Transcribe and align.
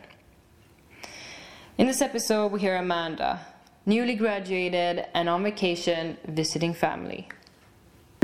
In 1.76 1.86
this 1.86 2.00
episode, 2.00 2.50
we 2.50 2.60
hear 2.60 2.76
Amanda, 2.76 3.44
newly 3.84 4.14
graduated, 4.14 5.04
and 5.12 5.28
on 5.28 5.42
vacation 5.42 6.16
visiting 6.24 6.72
family. 6.72 7.28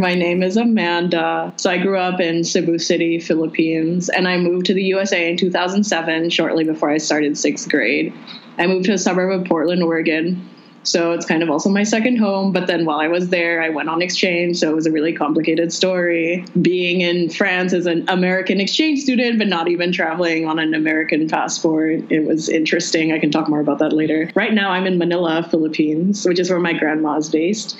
My 0.01 0.15
name 0.15 0.45
is 0.45 0.57
Amanda. 0.57 1.53
So 1.57 1.71
I 1.71 1.79
grew 1.79 1.99
up 1.99 2.21
in 2.21 2.45
Cebu 2.45 2.79
City, 2.79 3.19
Philippines, 3.19 4.09
and 4.09 4.29
I 4.29 4.37
moved 4.37 4.67
to 4.67 4.75
the 4.75 4.85
USA 4.85 5.29
in 5.29 5.37
2007, 5.37 6.31
shortly 6.31 6.63
before 6.63 6.89
I 6.89 6.99
started 6.99 7.37
sixth 7.37 7.69
grade. 7.69 8.15
I 8.59 8.69
moved 8.69 8.85
to 8.85 8.93
a 8.93 8.99
suburb 8.99 9.41
of 9.41 9.45
Portland, 9.49 9.83
Oregon. 9.83 10.49
So 10.85 11.11
it's 11.13 11.27
kind 11.27 11.43
of 11.43 11.51
also 11.51 11.69
my 11.69 11.83
second 11.83 12.19
home. 12.19 12.53
But 12.53 12.69
then 12.69 12.85
while 12.85 13.01
I 13.01 13.09
was 13.09 13.31
there, 13.31 13.61
I 13.61 13.71
went 13.71 13.89
on 13.89 14.01
exchange. 14.01 14.59
So 14.59 14.71
it 14.71 14.75
was 14.77 14.87
a 14.87 14.93
really 14.93 15.13
complicated 15.13 15.73
story. 15.73 16.45
Being 16.63 17.01
in 17.01 17.29
France 17.29 17.73
as 17.73 17.87
an 17.87 18.09
American 18.09 18.61
exchange 18.61 19.01
student, 19.01 19.37
but 19.39 19.49
not 19.49 19.67
even 19.67 19.91
traveling 19.91 20.47
on 20.47 20.61
an 20.61 20.75
American 20.75 21.29
passport, 21.29 22.05
it 22.09 22.25
was 22.25 22.49
interesting. 22.49 23.13
I 23.13 23.19
can 23.19 23.33
talk 23.33 23.49
more 23.49 23.61
about 23.61 23.81
that 23.81 23.93
later. 23.93 24.31
Right 24.37 24.55
now, 24.55 24.71
I'm 24.71 24.87
in 24.87 24.97
Manila, 24.97 25.45
Philippines, 25.51 26.25
which 26.25 26.39
is 26.39 26.51
where 26.51 26.61
my 26.61 26.73
grandma 26.73 27.17
is 27.17 27.29
based 27.29 27.77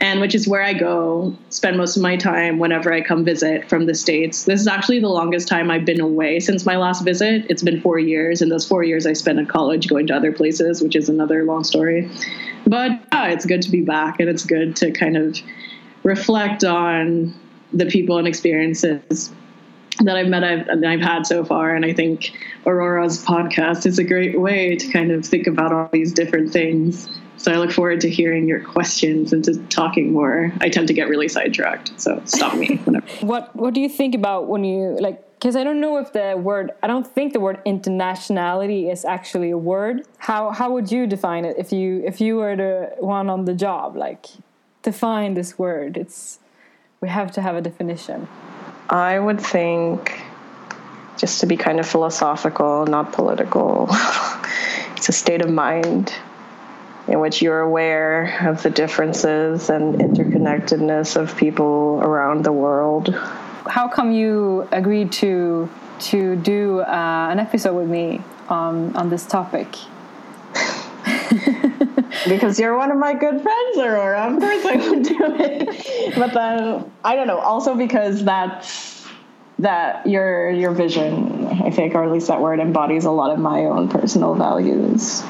and 0.00 0.20
which 0.20 0.34
is 0.34 0.46
where 0.46 0.62
I 0.62 0.74
go 0.74 1.34
spend 1.48 1.78
most 1.78 1.96
of 1.96 2.02
my 2.02 2.16
time 2.16 2.58
whenever 2.58 2.92
I 2.92 3.00
come 3.00 3.24
visit 3.24 3.68
from 3.68 3.86
the 3.86 3.94
States. 3.94 4.44
This 4.44 4.60
is 4.60 4.66
actually 4.66 5.00
the 5.00 5.08
longest 5.08 5.48
time 5.48 5.70
I've 5.70 5.84
been 5.84 6.00
away 6.00 6.40
since 6.40 6.66
my 6.66 6.76
last 6.76 7.04
visit. 7.04 7.46
It's 7.48 7.62
been 7.62 7.80
four 7.80 7.98
years, 7.98 8.42
and 8.42 8.50
those 8.50 8.66
four 8.66 8.84
years 8.84 9.06
I 9.06 9.14
spent 9.14 9.38
at 9.38 9.48
college 9.48 9.88
going 9.88 10.06
to 10.08 10.14
other 10.14 10.32
places, 10.32 10.82
which 10.82 10.96
is 10.96 11.08
another 11.08 11.44
long 11.44 11.64
story. 11.64 12.10
But 12.66 12.92
yeah, 13.12 13.28
it's 13.28 13.46
good 13.46 13.62
to 13.62 13.70
be 13.70 13.82
back, 13.82 14.20
and 14.20 14.28
it's 14.28 14.44
good 14.44 14.76
to 14.76 14.90
kind 14.92 15.16
of 15.16 15.38
reflect 16.02 16.62
on 16.62 17.34
the 17.72 17.86
people 17.86 18.18
and 18.18 18.28
experiences 18.28 19.32
that 20.00 20.16
I've 20.16 20.28
met 20.28 20.44
I've, 20.44 20.68
I've 20.84 21.00
had 21.00 21.26
so 21.26 21.42
far. 21.42 21.74
And 21.74 21.84
I 21.84 21.92
think 21.94 22.32
Aurora's 22.66 23.24
podcast 23.24 23.86
is 23.86 23.98
a 23.98 24.04
great 24.04 24.38
way 24.38 24.76
to 24.76 24.92
kind 24.92 25.10
of 25.10 25.24
think 25.24 25.46
about 25.46 25.72
all 25.72 25.88
these 25.90 26.12
different 26.12 26.52
things 26.52 27.08
so 27.46 27.52
I 27.52 27.58
look 27.58 27.70
forward 27.70 28.00
to 28.00 28.10
hearing 28.10 28.48
your 28.48 28.58
questions 28.60 29.32
and 29.32 29.44
to 29.44 29.56
talking 29.68 30.12
more. 30.12 30.52
I 30.60 30.68
tend 30.68 30.88
to 30.88 30.94
get 30.94 31.08
really 31.08 31.28
sidetracked, 31.28 31.92
so 31.96 32.20
stop 32.24 32.56
me 32.56 32.76
whenever. 32.84 33.06
what 33.20 33.54
What 33.54 33.72
do 33.72 33.80
you 33.80 33.88
think 33.88 34.16
about 34.16 34.48
when 34.48 34.64
you 34.64 34.98
like? 35.00 35.22
Because 35.38 35.54
I 35.54 35.62
don't 35.62 35.80
know 35.80 35.98
if 35.98 36.12
the 36.12 36.34
word 36.36 36.72
I 36.82 36.88
don't 36.88 37.06
think 37.06 37.34
the 37.34 37.38
word 37.38 37.62
internationality 37.64 38.90
is 38.90 39.04
actually 39.04 39.52
a 39.52 39.58
word. 39.58 40.02
How 40.18 40.50
how 40.50 40.72
would 40.72 40.90
you 40.90 41.06
define 41.06 41.44
it 41.44 41.54
if 41.56 41.72
you 41.72 42.02
if 42.04 42.20
you 42.20 42.34
were 42.34 42.56
the 42.56 42.96
one 42.98 43.30
on 43.30 43.44
the 43.44 43.54
job? 43.54 43.94
Like 43.94 44.26
define 44.82 45.34
this 45.34 45.56
word. 45.56 45.96
It's 45.96 46.40
we 47.00 47.08
have 47.08 47.30
to 47.32 47.42
have 47.42 47.54
a 47.54 47.60
definition. 47.60 48.26
I 48.90 49.20
would 49.20 49.40
think 49.40 50.20
just 51.16 51.38
to 51.42 51.46
be 51.46 51.56
kind 51.56 51.78
of 51.78 51.86
philosophical, 51.86 52.86
not 52.86 53.12
political. 53.12 53.86
it's 54.96 55.08
a 55.08 55.12
state 55.12 55.42
of 55.42 55.50
mind 55.50 56.12
in 57.08 57.20
which 57.20 57.40
you're 57.40 57.60
aware 57.60 58.48
of 58.48 58.62
the 58.62 58.70
differences 58.70 59.70
and 59.70 59.94
interconnectedness 59.96 61.16
of 61.16 61.36
people 61.36 62.00
around 62.02 62.44
the 62.44 62.52
world. 62.52 63.14
How 63.66 63.88
come 63.88 64.12
you 64.12 64.68
agreed 64.72 65.12
to 65.12 65.68
to 65.98 66.36
do 66.36 66.80
uh, 66.80 67.28
an 67.30 67.38
episode 67.38 67.76
with 67.76 67.88
me 67.88 68.22
on 68.48 68.94
on 68.96 69.10
this 69.10 69.26
topic? 69.26 69.66
because 72.28 72.58
you're 72.58 72.76
one 72.76 72.90
of 72.90 72.98
my 72.98 73.14
good 73.14 73.40
friends, 73.40 73.78
Aurora. 73.78 74.32
Of 74.32 74.40
course, 74.40 74.64
I 74.64 74.76
would 74.76 75.02
do 75.02 75.18
it. 75.20 76.14
But 76.16 76.34
then 76.34 76.90
I 77.04 77.14
don't 77.14 77.26
know. 77.26 77.38
Also 77.38 77.76
because 77.76 78.24
that's 78.24 79.06
that 79.60 80.06
your 80.06 80.50
your 80.50 80.72
vision, 80.72 81.46
I 81.46 81.70
think, 81.70 81.94
or 81.94 82.04
at 82.04 82.10
least 82.10 82.28
that 82.28 82.40
word 82.40 82.58
embodies 82.58 83.04
a 83.04 83.10
lot 83.10 83.32
of 83.32 83.38
my 83.38 83.60
own 83.60 83.88
personal 83.88 84.34
values 84.34 85.22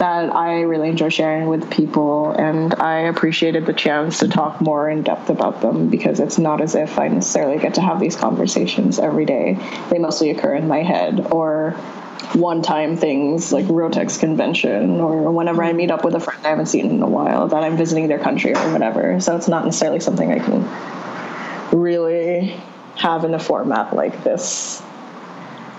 that 0.00 0.34
I 0.34 0.62
really 0.62 0.88
enjoy 0.88 1.10
sharing 1.10 1.46
with 1.46 1.70
people, 1.70 2.32
and 2.32 2.74
I 2.74 3.00
appreciated 3.00 3.66
the 3.66 3.74
chance 3.74 4.20
to 4.20 4.28
talk 4.28 4.58
more 4.62 4.88
in 4.88 5.02
depth 5.02 5.28
about 5.28 5.60
them 5.60 5.90
because 5.90 6.20
it's 6.20 6.38
not 6.38 6.62
as 6.62 6.74
if 6.74 6.98
I 6.98 7.08
necessarily 7.08 7.58
get 7.58 7.74
to 7.74 7.82
have 7.82 8.00
these 8.00 8.16
conversations 8.16 8.98
every 8.98 9.26
day. 9.26 9.58
They 9.90 9.98
mostly 9.98 10.30
occur 10.30 10.54
in 10.54 10.68
my 10.68 10.82
head 10.82 11.28
or 11.30 11.72
one 12.32 12.62
time 12.62 12.96
things 12.96 13.52
like 13.52 13.66
Rotex 13.66 14.18
convention 14.18 15.00
or 15.00 15.30
whenever 15.32 15.62
I 15.62 15.74
meet 15.74 15.90
up 15.90 16.02
with 16.02 16.14
a 16.14 16.20
friend 16.20 16.46
I 16.46 16.48
haven't 16.48 16.66
seen 16.66 16.88
in 16.88 17.02
a 17.02 17.08
while 17.08 17.48
that 17.48 17.62
I'm 17.62 17.76
visiting 17.76 18.08
their 18.08 18.18
country 18.18 18.54
or 18.54 18.72
whatever. 18.72 19.20
So 19.20 19.36
it's 19.36 19.48
not 19.48 19.66
necessarily 19.66 20.00
something 20.00 20.32
I 20.32 20.38
can 20.38 21.78
really 21.78 22.58
have 22.96 23.24
in 23.24 23.34
a 23.34 23.38
format 23.38 23.94
like 23.94 24.24
this 24.24 24.82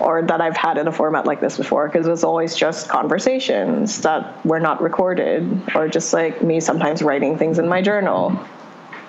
or 0.01 0.21
that 0.23 0.41
I've 0.41 0.57
had 0.57 0.77
in 0.77 0.87
a 0.87 0.91
format 0.91 1.25
like 1.25 1.39
this 1.41 1.57
before 1.57 1.87
because 1.87 2.07
it 2.07 2.09
was 2.09 2.23
always 2.23 2.55
just 2.55 2.89
conversations 2.89 4.01
that 4.01 4.45
were 4.45 4.59
not 4.59 4.81
recorded 4.81 5.61
or 5.75 5.87
just 5.87 6.13
like 6.13 6.41
me 6.41 6.59
sometimes 6.59 7.01
writing 7.01 7.37
things 7.37 7.59
in 7.59 7.67
my 7.67 7.81
journal. 7.81 8.37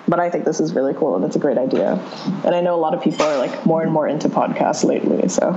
But 0.07 0.19
I 0.19 0.29
think 0.29 0.43
this 0.43 0.59
is 0.59 0.73
really 0.73 0.93
cool 0.93 1.15
and 1.15 1.23
it's 1.23 1.35
a 1.35 1.39
great 1.39 1.57
idea. 1.57 1.93
And 2.45 2.53
I 2.53 2.61
know 2.61 2.75
a 2.75 2.81
lot 2.81 2.93
of 2.93 3.01
people 3.01 3.25
are 3.25 3.37
like 3.37 3.65
more 3.65 3.81
and 3.81 3.91
more 3.91 4.07
into 4.07 4.27
podcasts 4.27 4.83
lately. 4.83 5.29
So 5.29 5.51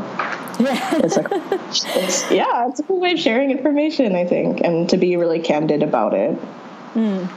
yeah, 0.61 1.00
it's 1.02 1.16
like, 1.16 1.26
it's, 1.32 2.31
yeah, 2.31 2.69
it's 2.69 2.81
a 2.81 2.82
cool 2.84 3.00
way 3.00 3.12
of 3.12 3.19
sharing 3.19 3.50
information, 3.50 4.14
I 4.14 4.25
think, 4.25 4.61
and 4.61 4.88
to 4.90 4.96
be 4.96 5.16
really 5.16 5.40
candid 5.40 5.82
about 5.82 6.14
it. 6.14 6.38
Mm. 6.94 7.28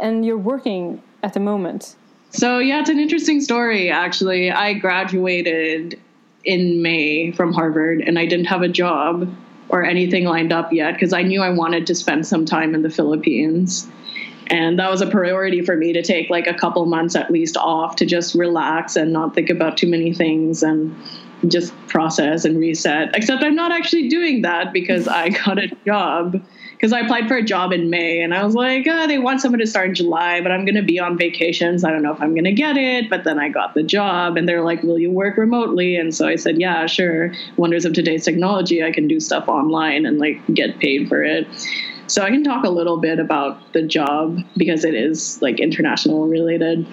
And 0.00 0.24
you're 0.24 0.38
working 0.38 1.02
at 1.22 1.34
the 1.34 1.40
moment. 1.40 1.96
So, 2.30 2.58
yeah, 2.58 2.80
it's 2.80 2.90
an 2.90 2.98
interesting 2.98 3.40
story, 3.40 3.90
actually. 3.90 4.50
I 4.50 4.74
graduated 4.74 5.98
in 6.48 6.80
May 6.80 7.30
from 7.30 7.52
Harvard, 7.52 8.00
and 8.00 8.18
I 8.18 8.24
didn't 8.24 8.46
have 8.46 8.62
a 8.62 8.68
job 8.68 9.30
or 9.68 9.84
anything 9.84 10.24
lined 10.24 10.50
up 10.50 10.72
yet 10.72 10.94
because 10.94 11.12
I 11.12 11.22
knew 11.22 11.42
I 11.42 11.50
wanted 11.50 11.86
to 11.88 11.94
spend 11.94 12.26
some 12.26 12.46
time 12.46 12.74
in 12.74 12.80
the 12.80 12.88
Philippines. 12.88 13.86
And 14.46 14.78
that 14.78 14.90
was 14.90 15.02
a 15.02 15.06
priority 15.06 15.60
for 15.60 15.76
me 15.76 15.92
to 15.92 16.02
take 16.02 16.30
like 16.30 16.46
a 16.46 16.54
couple 16.54 16.86
months 16.86 17.14
at 17.14 17.30
least 17.30 17.58
off 17.58 17.96
to 17.96 18.06
just 18.06 18.34
relax 18.34 18.96
and 18.96 19.12
not 19.12 19.34
think 19.34 19.50
about 19.50 19.76
too 19.76 19.88
many 19.88 20.14
things 20.14 20.62
and 20.62 20.96
just 21.48 21.74
process 21.86 22.46
and 22.46 22.58
reset. 22.58 23.14
Except 23.14 23.42
I'm 23.42 23.54
not 23.54 23.70
actually 23.70 24.08
doing 24.08 24.40
that 24.40 24.72
because 24.72 25.06
I 25.06 25.28
got 25.44 25.58
a 25.58 25.68
job 25.84 26.42
because 26.78 26.92
I 26.92 27.00
applied 27.00 27.26
for 27.26 27.34
a 27.34 27.42
job 27.42 27.72
in 27.72 27.90
May 27.90 28.20
and 28.20 28.32
I 28.32 28.44
was 28.44 28.54
like, 28.54 28.86
oh, 28.88 29.08
they 29.08 29.18
want 29.18 29.40
someone 29.40 29.58
to 29.58 29.66
start 29.66 29.88
in 29.88 29.94
July, 29.96 30.40
but 30.40 30.52
I'm 30.52 30.64
going 30.64 30.76
to 30.76 30.82
be 30.82 31.00
on 31.00 31.18
vacations. 31.18 31.82
I 31.82 31.90
don't 31.90 32.04
know 32.04 32.12
if 32.12 32.20
I'm 32.20 32.34
going 32.34 32.44
to 32.44 32.52
get 32.52 32.76
it. 32.76 33.10
But 33.10 33.24
then 33.24 33.40
I 33.40 33.48
got 33.48 33.74
the 33.74 33.82
job 33.82 34.36
and 34.36 34.48
they're 34.48 34.62
like, 34.62 34.84
will 34.84 34.98
you 34.98 35.10
work 35.10 35.36
remotely? 35.36 35.96
And 35.96 36.14
so 36.14 36.28
I 36.28 36.36
said, 36.36 36.60
yeah, 36.60 36.86
sure. 36.86 37.32
Wonders 37.56 37.84
of 37.84 37.94
today's 37.94 38.24
technology, 38.24 38.84
I 38.84 38.92
can 38.92 39.08
do 39.08 39.18
stuff 39.18 39.48
online 39.48 40.06
and 40.06 40.20
like 40.20 40.40
get 40.54 40.78
paid 40.78 41.08
for 41.08 41.24
it. 41.24 41.48
So 42.06 42.22
I 42.22 42.30
can 42.30 42.44
talk 42.44 42.64
a 42.64 42.70
little 42.70 42.98
bit 42.98 43.18
about 43.18 43.72
the 43.72 43.82
job 43.82 44.38
because 44.56 44.84
it 44.84 44.94
is 44.94 45.42
like 45.42 45.58
international 45.58 46.28
related. 46.28 46.86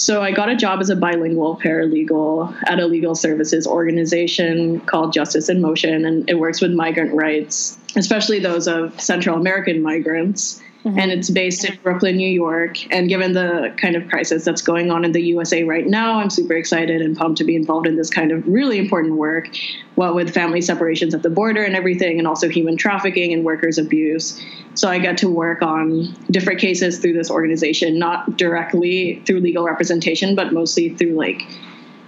So 0.00 0.22
I 0.22 0.32
got 0.32 0.48
a 0.48 0.56
job 0.56 0.80
as 0.80 0.88
a 0.88 0.96
bilingual 0.96 1.60
paralegal 1.62 2.56
at 2.66 2.80
a 2.80 2.86
legal 2.86 3.14
services 3.14 3.66
organization 3.66 4.80
called 4.80 5.12
Justice 5.12 5.50
in 5.50 5.60
Motion, 5.60 6.06
and 6.06 6.28
it 6.28 6.38
works 6.38 6.62
with 6.62 6.72
migrant 6.72 7.12
rights, 7.12 7.76
especially 7.96 8.38
those 8.38 8.66
of 8.66 8.98
Central 8.98 9.36
American 9.36 9.82
migrants. 9.82 10.62
Mm-hmm. 10.84 10.98
And 10.98 11.12
it's 11.12 11.28
based 11.28 11.64
in 11.66 11.78
Brooklyn, 11.82 12.16
New 12.16 12.28
York. 12.28 12.78
And 12.90 13.08
given 13.08 13.34
the 13.34 13.74
kind 13.76 13.96
of 13.96 14.08
crisis 14.08 14.44
that's 14.44 14.62
going 14.62 14.90
on 14.90 15.04
in 15.04 15.12
the 15.12 15.20
USA 15.20 15.62
right 15.62 15.86
now, 15.86 16.20
I'm 16.20 16.30
super 16.30 16.54
excited 16.54 17.02
and 17.02 17.14
pumped 17.14 17.36
to 17.38 17.44
be 17.44 17.54
involved 17.54 17.86
in 17.86 17.96
this 17.96 18.08
kind 18.08 18.32
of 18.32 18.46
really 18.46 18.78
important 18.78 19.16
work, 19.16 19.48
what 19.96 20.14
with 20.14 20.32
family 20.32 20.62
separations 20.62 21.14
at 21.14 21.22
the 21.22 21.28
border 21.28 21.62
and 21.62 21.76
everything, 21.76 22.18
and 22.18 22.26
also 22.26 22.48
human 22.48 22.78
trafficking 22.78 23.34
and 23.34 23.44
workers' 23.44 23.76
abuse. 23.76 24.42
So 24.74 24.88
I 24.88 24.98
get 24.98 25.18
to 25.18 25.28
work 25.28 25.60
on 25.60 26.16
different 26.30 26.60
cases 26.60 26.98
through 26.98 27.12
this 27.12 27.30
organization, 27.30 27.98
not 27.98 28.38
directly 28.38 29.22
through 29.26 29.40
legal 29.40 29.64
representation, 29.64 30.34
but 30.34 30.54
mostly 30.54 30.96
through 30.96 31.12
like 31.12 31.42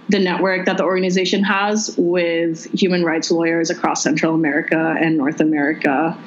the 0.09 0.19
network 0.19 0.65
that 0.65 0.77
the 0.77 0.83
organization 0.83 1.43
has 1.43 1.93
with 1.97 2.65
human 2.73 3.03
rights 3.03 3.29
lawyers 3.29 3.69
across 3.69 4.01
Central 4.01 4.33
America 4.33 4.95
and 4.99 5.15
North 5.15 5.39
America 5.39 6.17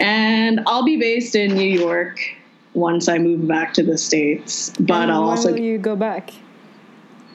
and 0.00 0.60
I'll 0.66 0.84
be 0.84 0.96
based 0.96 1.36
in 1.36 1.54
New 1.54 1.62
York 1.62 2.18
once 2.74 3.08
I 3.08 3.18
move 3.18 3.46
back 3.46 3.74
to 3.74 3.82
the 3.82 3.98
states. 3.98 4.72
But 4.80 5.02
and 5.02 5.12
I'll 5.12 5.24
also 5.24 5.54
you 5.54 5.78
go 5.78 5.94
back 5.94 6.32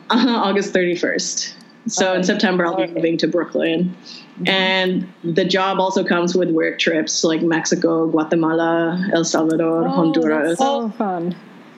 uh, 0.09 0.41
August 0.43 0.73
thirty 0.73 0.95
first. 0.95 1.55
So 1.87 2.13
in 2.13 2.23
September 2.23 2.65
I'll 2.65 2.75
be 2.75 2.87
moving 2.87 3.17
to 3.17 3.27
Brooklyn. 3.27 3.95
Mm-hmm. 4.35 4.47
And 4.47 5.13
the 5.23 5.45
job 5.45 5.79
also 5.79 6.03
comes 6.03 6.35
with 6.35 6.49
work 6.49 6.79
trips 6.79 7.23
like 7.23 7.41
Mexico, 7.41 8.07
Guatemala, 8.07 9.07
El 9.13 9.23
Salvador, 9.23 9.87
oh, 9.87 9.89
Honduras. 9.89 10.57
so 10.57 10.89
fun. 10.89 11.35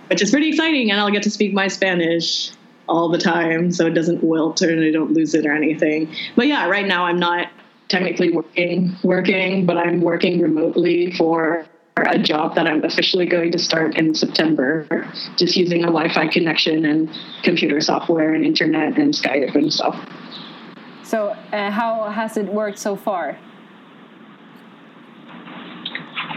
Which 0.09 0.21
is 0.21 0.31
pretty 0.31 0.49
exciting 0.49 0.89
and 0.89 0.99
I'll 0.99 1.11
get 1.11 1.23
to 1.23 1.29
speak 1.29 1.53
my 1.53 1.67
Spanish 1.67 2.51
all 2.87 3.09
the 3.09 3.17
time 3.17 3.69
so 3.71 3.85
it 3.85 3.93
doesn't 3.93 4.23
wilt 4.23 4.61
or 4.61 4.71
I 4.71 4.91
don't 4.91 5.11
lose 5.11 5.33
it 5.33 5.45
or 5.45 5.53
anything. 5.53 6.09
But 6.37 6.47
yeah, 6.47 6.67
right 6.67 6.87
now 6.87 7.03
I'm 7.03 7.19
not 7.19 7.49
technically 7.89 8.31
working 8.31 8.95
working, 9.03 9.65
but 9.65 9.77
I'm 9.77 10.01
working 10.01 10.41
remotely 10.41 11.11
for 11.13 11.65
a 11.97 12.19
job 12.19 12.55
that 12.55 12.67
I'm 12.67 12.83
officially 12.83 13.25
going 13.25 13.51
to 13.51 13.59
start 13.59 13.97
in 13.97 14.13
September, 14.13 14.87
just 15.37 15.55
using 15.55 15.83
a 15.83 15.87
Wi-Fi 15.87 16.27
connection 16.27 16.85
and 16.85 17.09
computer 17.43 17.81
software 17.81 18.33
and 18.33 18.45
internet 18.45 18.97
and 18.97 19.13
Skype 19.13 19.55
and 19.55 19.73
stuff. 19.73 19.95
So, 21.03 21.29
uh, 21.29 21.71
how 21.71 22.09
has 22.09 22.37
it 22.37 22.45
worked 22.45 22.77
so 22.77 22.95
far? 22.95 23.39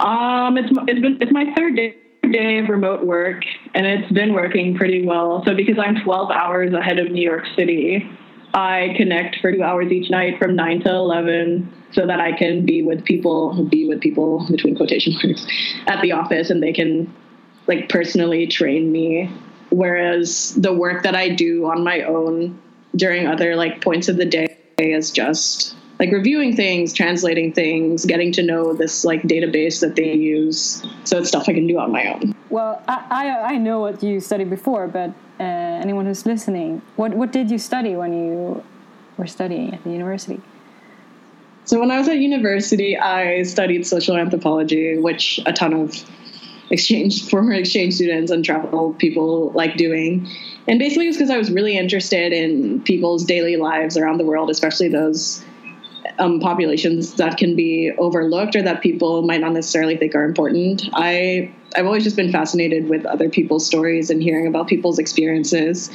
Um, 0.00 0.56
it's 0.56 0.70
it's 0.88 1.00
been 1.00 1.19
it's 1.20 1.32
my 1.32 1.52
third 1.56 1.76
day 1.76 1.97
day 2.31 2.58
of 2.58 2.69
remote 2.69 3.05
work, 3.05 3.43
and 3.75 3.87
it's 3.87 4.11
been 4.12 4.32
working 4.32 4.76
pretty 4.76 5.05
well. 5.05 5.43
So 5.44 5.55
because 5.55 5.76
I'm 5.79 6.02
12 6.05 6.31
hours 6.31 6.73
ahead 6.73 6.99
of 6.99 7.11
New 7.11 7.23
York 7.23 7.44
City, 7.56 8.08
I 8.52 8.94
connect 8.97 9.37
for 9.41 9.52
two 9.52 9.62
hours 9.62 9.93
each 9.93 10.11
night 10.11 10.38
from 10.38 10.56
nine 10.56 10.81
to 10.82 10.91
eleven, 10.91 11.73
so 11.93 12.06
that 12.06 12.20
I 12.20 12.32
can 12.32 12.64
be 12.64 12.82
with 12.82 13.05
people, 13.05 13.64
be 13.64 13.87
with 13.87 14.00
people 14.00 14.47
between 14.50 14.76
quotation 14.76 15.14
marks, 15.23 15.47
at 15.87 16.00
the 16.02 16.12
office, 16.12 16.50
and 16.50 16.62
they 16.62 16.73
can 16.73 17.12
like 17.67 17.88
personally 17.88 18.47
train 18.47 18.91
me. 18.91 19.31
Whereas 19.70 20.55
the 20.55 20.73
work 20.73 21.05
that 21.05 21.14
I 21.14 21.29
do 21.29 21.67
on 21.67 21.85
my 21.85 22.02
own 22.02 22.61
during 22.97 23.26
other 23.26 23.55
like 23.55 23.81
points 23.81 24.08
of 24.08 24.17
the 24.17 24.25
day 24.25 24.56
is 24.79 25.11
just 25.12 25.76
like 26.00 26.11
reviewing 26.12 26.56
things, 26.56 26.94
translating 26.94 27.52
things, 27.52 28.06
getting 28.06 28.32
to 28.32 28.43
know 28.43 28.73
this 28.73 29.05
like 29.05 29.23
database 29.25 29.81
that 29.81 29.97
they 29.97 30.14
use. 30.14 30.82
So 31.05 31.19
it's 31.19 31.29
stuff 31.29 31.47
I 31.47 31.52
can 31.52 31.67
do 31.67 31.79
on 31.79 31.93
my 31.93 32.06
own. 32.12 32.35
Well, 32.49 32.82
I 32.88 33.05
I, 33.11 33.52
I 33.52 33.58
know 33.58 33.81
what 33.81 34.02
you 34.02 34.19
studied 34.19 34.49
before, 34.49 34.88
but 34.88 35.11
uh, 35.38 35.85
anyone 35.85 36.06
who's 36.06 36.25
listening, 36.25 36.81
what 36.97 37.12
what 37.14 37.32
did 37.32 37.50
you 37.50 37.58
study 37.58 37.94
when 37.94 38.14
you 38.14 38.64
were 39.19 39.26
studying 39.26 39.75
at 39.75 39.85
the 39.85 39.91
university? 39.91 40.41
So 41.67 41.79
when 41.79 41.91
I 41.91 41.99
was 41.99 42.08
at 42.08 42.17
university, 42.17 42.97
I 42.97 43.43
studied 43.43 43.87
social 43.87 44.17
anthropology, 44.17 44.99
which 44.99 45.38
a 45.44 45.52
ton 45.52 45.75
of 45.75 46.02
exchange 46.70 47.29
former 47.31 47.52
exchange 47.52 47.94
students 47.94 48.31
and 48.31 48.43
travel 48.43 48.94
people 48.94 49.50
like 49.50 49.76
doing. 49.76 50.26
And 50.67 50.79
basically, 50.79 51.08
it's 51.08 51.19
because 51.19 51.31
I 51.31 51.37
was 51.37 51.50
really 51.50 51.76
interested 51.76 52.32
in 52.32 52.81
people's 52.85 53.25
daily 53.25 53.56
lives 53.56 53.99
around 53.99 54.17
the 54.17 54.25
world, 54.25 54.49
especially 54.49 54.88
those 54.88 55.44
um, 56.19 56.41
populations 56.41 57.14
that 57.14 57.37
can 57.37 57.56
be 57.56 57.93
overlooked 57.99 58.56
or 58.56 58.62
that 58.62 58.82
people 58.82 59.23
might 59.23 59.41
not 59.41 59.52
necessarily 59.52 59.97
think 59.97 60.14
are 60.14 60.25
important. 60.25 60.82
I 60.93 61.52
I've 61.76 61.87
always 61.87 62.05
just 62.05 62.17
been 62.17 62.32
fascinated 62.32 62.88
with 62.88 63.06
other 63.06 63.29
people's 63.29 63.64
stories 63.64 64.11
and 64.11 64.23
hearing 64.23 64.47
about 64.47 64.67
people's 64.67 64.99
experiences, 64.99 65.91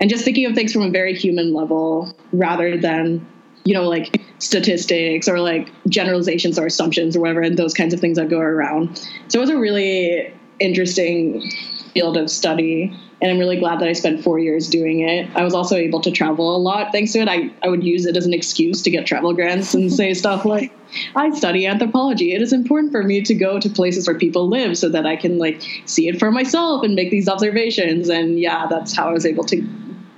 and 0.00 0.08
just 0.08 0.24
thinking 0.24 0.46
of 0.46 0.54
things 0.54 0.72
from 0.72 0.82
a 0.82 0.90
very 0.90 1.14
human 1.14 1.52
level 1.52 2.16
rather 2.32 2.76
than 2.76 3.26
you 3.64 3.74
know 3.74 3.88
like 3.88 4.20
statistics 4.38 5.28
or 5.28 5.40
like 5.40 5.70
generalizations 5.88 6.58
or 6.58 6.66
assumptions 6.66 7.16
or 7.16 7.20
whatever 7.20 7.40
and 7.40 7.58
those 7.58 7.74
kinds 7.74 7.94
of 7.94 8.00
things 8.00 8.18
that 8.18 8.28
go 8.28 8.38
around. 8.38 8.96
So 9.28 9.38
it 9.38 9.40
was 9.40 9.50
a 9.50 9.58
really 9.58 10.32
interesting 10.60 11.50
field 11.96 12.16
of 12.18 12.30
study 12.30 12.94
and 13.20 13.30
I'm 13.30 13.38
really 13.38 13.56
glad 13.56 13.80
that 13.80 13.88
I 13.88 13.94
spent 13.94 14.22
four 14.22 14.38
years 14.38 14.68
doing 14.68 15.00
it. 15.00 15.28
I 15.34 15.42
was 15.42 15.54
also 15.54 15.74
able 15.74 16.02
to 16.02 16.10
travel 16.10 16.54
a 16.54 16.58
lot 16.58 16.92
thanks 16.92 17.12
to 17.12 17.20
it. 17.20 17.28
I, 17.28 17.50
I 17.62 17.68
would 17.68 17.82
use 17.82 18.04
it 18.04 18.14
as 18.14 18.26
an 18.26 18.34
excuse 18.34 18.82
to 18.82 18.90
get 18.90 19.06
travel 19.06 19.32
grants 19.32 19.72
and 19.72 19.90
say 19.90 20.12
stuff 20.22 20.44
like, 20.44 20.70
I 21.14 21.30
study 21.30 21.66
anthropology. 21.66 22.34
It 22.34 22.42
is 22.42 22.52
important 22.52 22.92
for 22.92 23.02
me 23.02 23.22
to 23.22 23.34
go 23.34 23.58
to 23.58 23.70
places 23.70 24.06
where 24.06 24.18
people 24.18 24.48
live 24.48 24.76
so 24.76 24.90
that 24.90 25.06
I 25.06 25.16
can 25.16 25.38
like 25.38 25.62
see 25.86 26.08
it 26.08 26.18
for 26.18 26.30
myself 26.30 26.84
and 26.84 26.94
make 26.94 27.10
these 27.10 27.26
observations. 27.26 28.10
And 28.10 28.38
yeah, 28.38 28.66
that's 28.68 28.94
how 28.94 29.08
I 29.08 29.12
was 29.12 29.24
able 29.24 29.44
to 29.44 29.66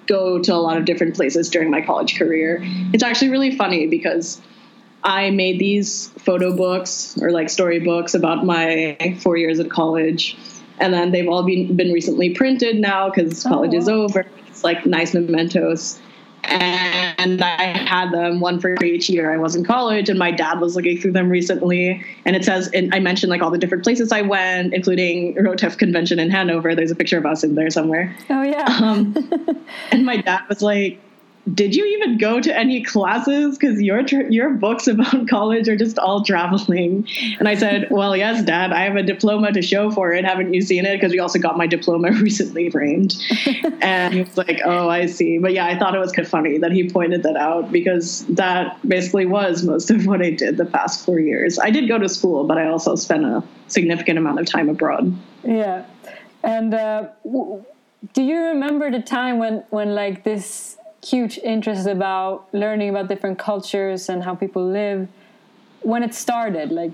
go 0.07 0.41
to 0.41 0.53
a 0.53 0.57
lot 0.57 0.77
of 0.77 0.85
different 0.85 1.15
places 1.15 1.49
during 1.49 1.71
my 1.71 1.81
college 1.81 2.19
career. 2.19 2.59
It's 2.93 3.05
actually 3.05 3.31
really 3.31 3.57
funny 3.57 3.87
because 3.87 4.41
I 5.05 5.31
made 5.31 5.61
these 5.61 6.09
photo 6.19 6.57
books 6.57 7.17
or 7.23 7.31
like 7.31 7.49
storybooks 7.49 8.15
about 8.15 8.45
my 8.45 9.17
four 9.21 9.37
years 9.37 9.61
at 9.61 9.71
college 9.71 10.37
and 10.81 10.93
then 10.93 11.13
they've 11.13 11.29
all 11.29 11.43
been 11.43 11.77
been 11.77 11.93
recently 11.93 12.31
printed 12.31 12.77
now 12.77 13.11
because 13.11 13.45
oh, 13.47 13.51
college 13.51 13.75
is 13.75 13.89
over. 13.89 14.27
It's 14.49 14.65
like 14.65 14.87
nice 14.87 15.15
mementos. 15.15 16.01
And 16.45 17.43
I 17.43 17.77
had 17.77 18.13
them 18.13 18.41
one 18.41 18.61
for 18.61 18.75
each 18.83 19.11
year 19.11 19.33
I 19.33 19.37
was 19.37 19.55
in 19.57 19.65
college, 19.65 20.09
and 20.09 20.19
my 20.19 20.31
dad 20.31 20.61
was 20.61 20.77
looking 20.77 20.99
through 20.99 21.13
them 21.13 21.29
recently. 21.29 22.03
And 22.25 22.37
it 22.37 22.45
says, 22.45 22.71
and 22.73 22.95
I 22.95 23.01
mentioned 23.01 23.31
like 23.31 23.43
all 23.43 23.51
the 23.51 23.59
different 23.59 23.85
places 23.85 24.13
I 24.13 24.23
went, 24.23 24.73
including 24.73 25.35
Rotex 25.35 25.77
Convention 25.77 26.19
in 26.19 26.31
Hanover. 26.31 26.75
There's 26.75 26.91
a 26.91 26.97
picture 26.97 27.19
of 27.19 27.27
us 27.27 27.45
in 27.45 27.55
there 27.55 27.71
somewhere. 27.71 28.17
Oh 28.31 28.43
yeah. 28.43 28.79
Um, 28.81 29.15
and 29.91 30.07
my 30.07 30.19
dad 30.19 30.43
was 30.49 30.63
like, 30.63 31.01
did 31.55 31.75
you 31.75 31.85
even 31.85 32.19
go 32.19 32.41
to 32.41 32.57
any 32.57 32.83
classes? 32.83 33.57
Because 33.57 33.81
your 33.81 34.01
your 34.07 34.51
books 34.51 34.87
about 34.87 35.29
college 35.29 35.69
are 35.69 35.77
just 35.77 35.99
all 35.99 36.25
traveling. 36.25 37.07
And 37.39 37.49
I 37.49 37.55
said, 37.55 37.89
well, 37.91 38.17
yes, 38.17 38.45
Dad, 38.45 38.73
I 38.73 38.81
have 38.81 38.97
a 38.97 39.03
diploma 39.03 39.53
to 39.53 39.63
show 39.63 39.91
for 39.91 40.13
it. 40.13 40.25
Haven't 40.25 40.53
you 40.53 40.63
seen 40.63 40.85
it? 40.85 40.97
Because 40.97 41.13
we 41.13 41.19
also 41.19 41.39
got 41.39 41.57
my 41.57 41.67
diploma 41.67 42.11
recently 42.21 42.71
framed. 42.71 43.17
and 43.81 44.15
he 44.15 44.23
was 44.23 44.37
like, 44.37 44.61
oh, 44.65 44.89
I 44.89 45.07
see. 45.07 45.39
But 45.39 45.53
yeah, 45.53 45.67
I 45.67 45.79
thought 45.79 45.95
it 45.95 45.99
was 45.99 46.13
kind 46.13 46.27
of 46.27 46.31
funny 46.31 46.59
that 46.59 46.73
he 46.73 46.91
pointed 46.91 47.23
that 47.23 47.37
out 47.37 47.71
because 47.71 48.27
that 48.27 48.79
basically 48.87 49.27
was 49.27 49.63
most 49.63 49.91
of 49.91 50.07
what 50.07 50.23
I 50.23 50.31
did 50.31 50.57
the 50.57 50.67
past 50.67 51.05
four 51.05 51.21
years. 51.21 51.59
I 51.59 51.71
did 51.71 51.89
go 51.89 51.99
to 51.99 52.09
school, 52.09 52.45
but 52.45 52.59
I 52.59 52.69
also 52.69 52.95
spent 52.97 53.25
a 53.25 53.43
significant 53.69 54.19
amount 54.19 54.41
of 54.41 54.47
time 54.47 54.69
abroad. 54.69 55.17
Yeah, 55.45 55.85
and. 56.43 56.75
Uh, 56.75 57.09
do 58.15 58.23
you 58.23 58.41
remember 58.41 58.93
the 58.93 59.03
time 59.03 59.39
when 59.39 59.65
when 59.71 59.93
like 59.93 60.23
this 60.23 60.78
huge 61.05 61.39
interest 61.39 61.87
about 61.87 62.49
learning 62.53 62.91
about 62.91 63.09
different 63.09 63.39
cultures 63.39 64.09
and 64.09 64.23
how 64.23 64.35
people 64.35 64.65
live 64.65 65.09
when 65.83 66.03
it 66.03 66.13
started 66.13 66.73
like 66.73 66.91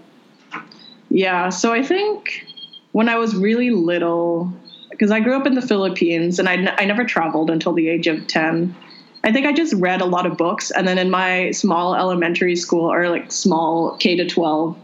yeah 1.09 1.49
so 1.49 1.73
i 1.73 1.83
think 1.83 2.45
when 2.93 3.09
i 3.09 3.17
was 3.17 3.35
really 3.35 3.71
little 3.71 4.53
because 4.91 5.11
i 5.11 5.21
grew 5.21 5.35
up 5.35 5.47
in 5.47 5.55
the 5.55 5.63
philippines 5.63 6.39
and 6.39 6.49
I, 6.49 6.55
n- 6.55 6.75
I 6.77 6.85
never 6.85 7.05
traveled 7.05 7.51
until 7.51 7.73
the 7.73 7.89
age 7.89 8.07
of 8.07 8.27
10 8.27 8.75
i 9.25 9.33
think 9.33 9.47
i 9.47 9.53
just 9.53 9.73
read 9.75 10.03
a 10.03 10.07
lot 10.07 10.27
of 10.27 10.37
books 10.37 10.71
and 10.71 10.87
then 10.87 10.99
in 10.99 11.11
my 11.11 11.51
small 11.53 11.95
elementary 11.95 12.57
school 12.57 12.93
or 12.93 13.09
like 13.09 13.33
small 13.33 13.97
k 13.97 14.17
to 14.17 14.29
12 14.29 14.77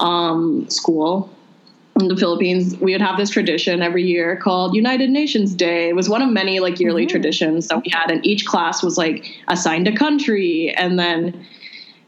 um, 0.00 0.68
school 0.68 1.30
in 2.00 2.08
the 2.08 2.16
Philippines, 2.16 2.76
we 2.78 2.92
would 2.92 3.02
have 3.02 3.16
this 3.16 3.30
tradition 3.30 3.82
every 3.82 4.04
year 4.04 4.36
called 4.36 4.74
United 4.74 5.10
Nations 5.10 5.54
Day. 5.54 5.88
It 5.88 5.96
was 5.96 6.08
one 6.08 6.22
of 6.22 6.30
many 6.30 6.60
like 6.60 6.80
yearly 6.80 7.02
mm-hmm. 7.02 7.10
traditions 7.10 7.68
that 7.68 7.82
we 7.84 7.90
had, 7.90 8.10
and 8.10 8.24
each 8.24 8.46
class 8.46 8.82
was 8.82 8.96
like 8.96 9.26
assigned 9.48 9.86
a 9.88 9.94
country, 9.94 10.74
and 10.76 10.98
then 10.98 11.46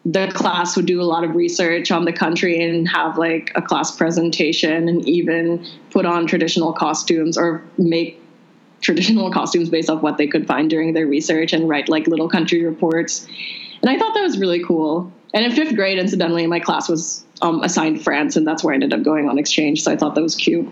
the 0.07 0.31
class 0.35 0.76
would 0.76 0.87
do 0.87 1.00
a 1.00 1.05
lot 1.05 1.25
of 1.25 1.35
research 1.35 1.91
on 1.91 2.05
the 2.05 2.12
country 2.12 2.62
and 2.62 2.88
have 2.88 3.17
like 3.17 3.50
a 3.55 3.62
class 3.62 3.95
presentation 3.97 4.88
and 4.88 5.07
even 5.09 5.67
put 5.91 6.05
on 6.05 6.26
traditional 6.26 6.73
costumes 6.73 7.38
or 7.38 7.62
make 7.79 8.21
traditional 8.81 9.31
costumes 9.38 9.71
based 9.71 9.88
off 9.88 10.03
what 10.03 10.19
they 10.19 10.26
could 10.26 10.47
find 10.47 10.69
during 10.69 10.93
their 10.93 11.07
research 11.07 11.53
and 11.53 11.69
write 11.69 11.88
like 11.88 12.07
little 12.07 12.29
country 12.29 12.62
reports. 12.64 13.26
And 13.81 13.91
I 13.91 13.99
thought 13.99 14.14
that 14.14 14.23
was 14.23 14.38
really 14.38 14.62
cool. 14.62 15.11
And 15.33 15.45
in 15.45 15.53
fifth 15.53 15.75
grade, 15.75 15.99
incidentally, 15.99 16.47
my 16.47 16.61
class 16.61 16.88
was 16.88 17.24
um, 17.43 17.62
assigned 17.62 18.03
France, 18.03 18.37
and 18.37 18.47
that's 18.47 18.62
where 18.64 18.73
I 18.73 18.76
ended 18.76 18.93
up 18.93 19.03
going 19.03 19.29
on 19.29 19.38
exchange. 19.38 19.83
So 19.83 19.93
I 19.93 19.97
thought 19.97 20.14
that 20.14 20.23
was 20.23 20.35
cute. 20.35 20.69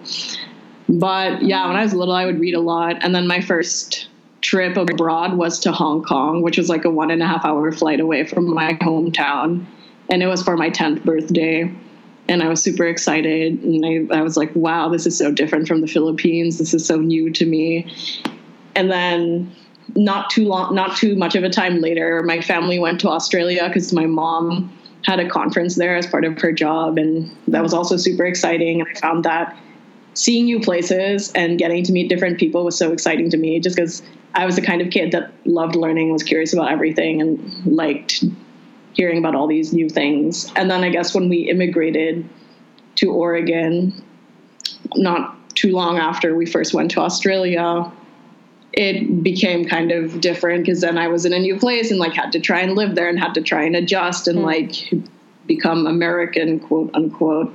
But 0.89 1.43
yeah, 1.43 1.67
when 1.67 1.77
I 1.77 1.83
was 1.83 1.95
little, 1.95 2.15
I 2.15 2.27
would 2.27 2.41
read 2.41 2.55
a 2.55 2.61
lot. 2.61 3.03
And 3.03 3.15
then 3.15 3.27
my 3.27 3.41
first 3.41 4.09
trip 4.41 4.77
abroad 4.77 5.35
was 5.35 5.59
to 5.61 5.73
Hong 5.73 6.03
Kong, 6.03 6.43
which 6.43 6.59
was 6.59 6.69
like 6.69 6.85
a 6.85 6.91
one 6.91 7.11
and 7.11 7.23
a 7.23 7.27
half 7.27 7.45
hour 7.45 7.71
flight 7.73 8.01
away 8.01 8.25
from 8.25 8.53
my 8.53 8.75
hometown. 8.75 9.65
And 10.11 10.23
it 10.23 10.27
was 10.27 10.43
for 10.43 10.57
my 10.57 10.71
10th 10.71 11.05
birthday. 11.05 11.73
And 12.29 12.43
I 12.43 12.49
was 12.49 12.63
super 12.63 12.87
excited. 12.87 13.63
And 13.63 14.13
I, 14.13 14.19
I 14.19 14.23
was 14.23 14.37
like, 14.37 14.55
wow, 14.55 14.89
this 14.89 15.07
is 15.07 15.17
so 15.17 15.33
different 15.33 15.69
from 15.69 15.81
the 15.81 15.87
Philippines. 15.87 16.59
This 16.59 16.75
is 16.75 16.85
so 16.85 16.97
new 16.97 17.31
to 17.33 17.47
me. 17.47 17.93
And 18.75 18.91
then 18.91 19.55
not 19.95 20.31
too 20.31 20.47
long, 20.47 20.75
not 20.75 20.97
too 20.97 21.17
much 21.17 21.35
of 21.35 21.45
a 21.45 21.51
time 21.51 21.81
later, 21.81 22.23
my 22.23 22.41
family 22.41 22.79
went 22.79 23.01
to 23.01 23.09
Australia 23.09 23.69
because 23.69 23.93
my 23.93 24.07
mom 24.07 24.73
had 25.05 25.21
a 25.21 25.29
conference 25.29 25.77
there 25.77 25.97
as 25.97 26.07
part 26.07 26.25
of 26.25 26.41
her 26.41 26.53
job. 26.53 26.99
And 26.99 27.35
that 27.49 27.63
was 27.63 27.75
also 27.75 27.97
super 27.97 28.25
exciting. 28.25 28.81
And 28.81 28.89
I 28.89 28.99
found 28.99 29.25
that 29.25 29.57
seeing 30.15 30.45
new 30.45 30.61
places 30.61 31.33
and 31.33 31.59
getting 31.59 31.83
to 31.85 31.93
meet 31.93 32.09
different 32.09 32.39
people 32.39 32.65
was 32.65 32.77
so 32.77 32.93
exciting 32.93 33.31
to 33.31 33.37
me 33.37 33.59
just 33.61 33.77
because 33.77 34.03
I 34.35 34.47
was 34.47 34.57
the 34.57 34.63
kind 34.63 34.81
of 34.81 34.91
kid 34.91 35.13
that 35.13 35.33
loved 35.45 35.75
learning, 35.75 36.13
was 36.13 36.23
curious 36.23 36.53
about 36.53 36.71
everything, 36.71 37.21
and 37.21 37.67
liked 37.67 38.25
hearing 38.95 39.19
about 39.19 39.35
all 39.35 39.47
these 39.47 39.73
new 39.73 39.89
things. 39.89 40.53
And 40.57 40.71
then 40.71 40.85
I 40.85 40.91
guess 40.91 41.15
when 41.15 41.29
we 41.29 41.51
immigrated 41.51 42.29
to 42.97 43.11
Oregon, 43.11 43.93
not 44.97 45.37
too 45.55 45.73
long 45.73 45.99
after 45.99 46.35
we 46.35 46.47
first 46.47 46.75
went 46.75 46.91
to 46.93 47.01
Australia, 47.01 47.91
it 48.73 49.23
became 49.23 49.65
kind 49.65 49.93
of 49.93 50.21
different 50.21 50.65
because 50.65 50.81
then 50.81 50.97
I 50.99 51.09
was 51.09 51.25
in 51.25 51.33
a 51.33 51.39
new 51.39 51.59
place 51.59 51.91
and 51.91 52.01
like 52.01 52.15
had 52.15 52.33
to 52.33 52.41
try 52.41 52.61
and 52.61 52.75
live 52.75 52.95
there 52.95 53.09
and 53.09 53.19
had 53.19 53.35
to 53.35 53.43
try 53.43 53.65
and 53.65 53.77
adjust 53.77 54.29
and 54.29 54.39
mm. 54.39 54.45
like 54.45 54.93
become 55.47 55.87
American, 55.87 56.59
quote 56.61 56.91
unquote. 56.95 57.53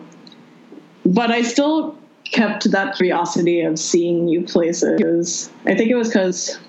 But 1.06 1.32
I 1.32 1.42
still 1.42 1.98
kept 2.26 2.70
that 2.72 2.96
curiosity 2.96 3.62
of 3.62 3.80
seeing 3.80 4.26
new 4.26 4.44
places. 4.44 5.50
I 5.66 5.76
think 5.76 5.90
it 5.90 5.96
was 5.96 6.10
because 6.10 6.60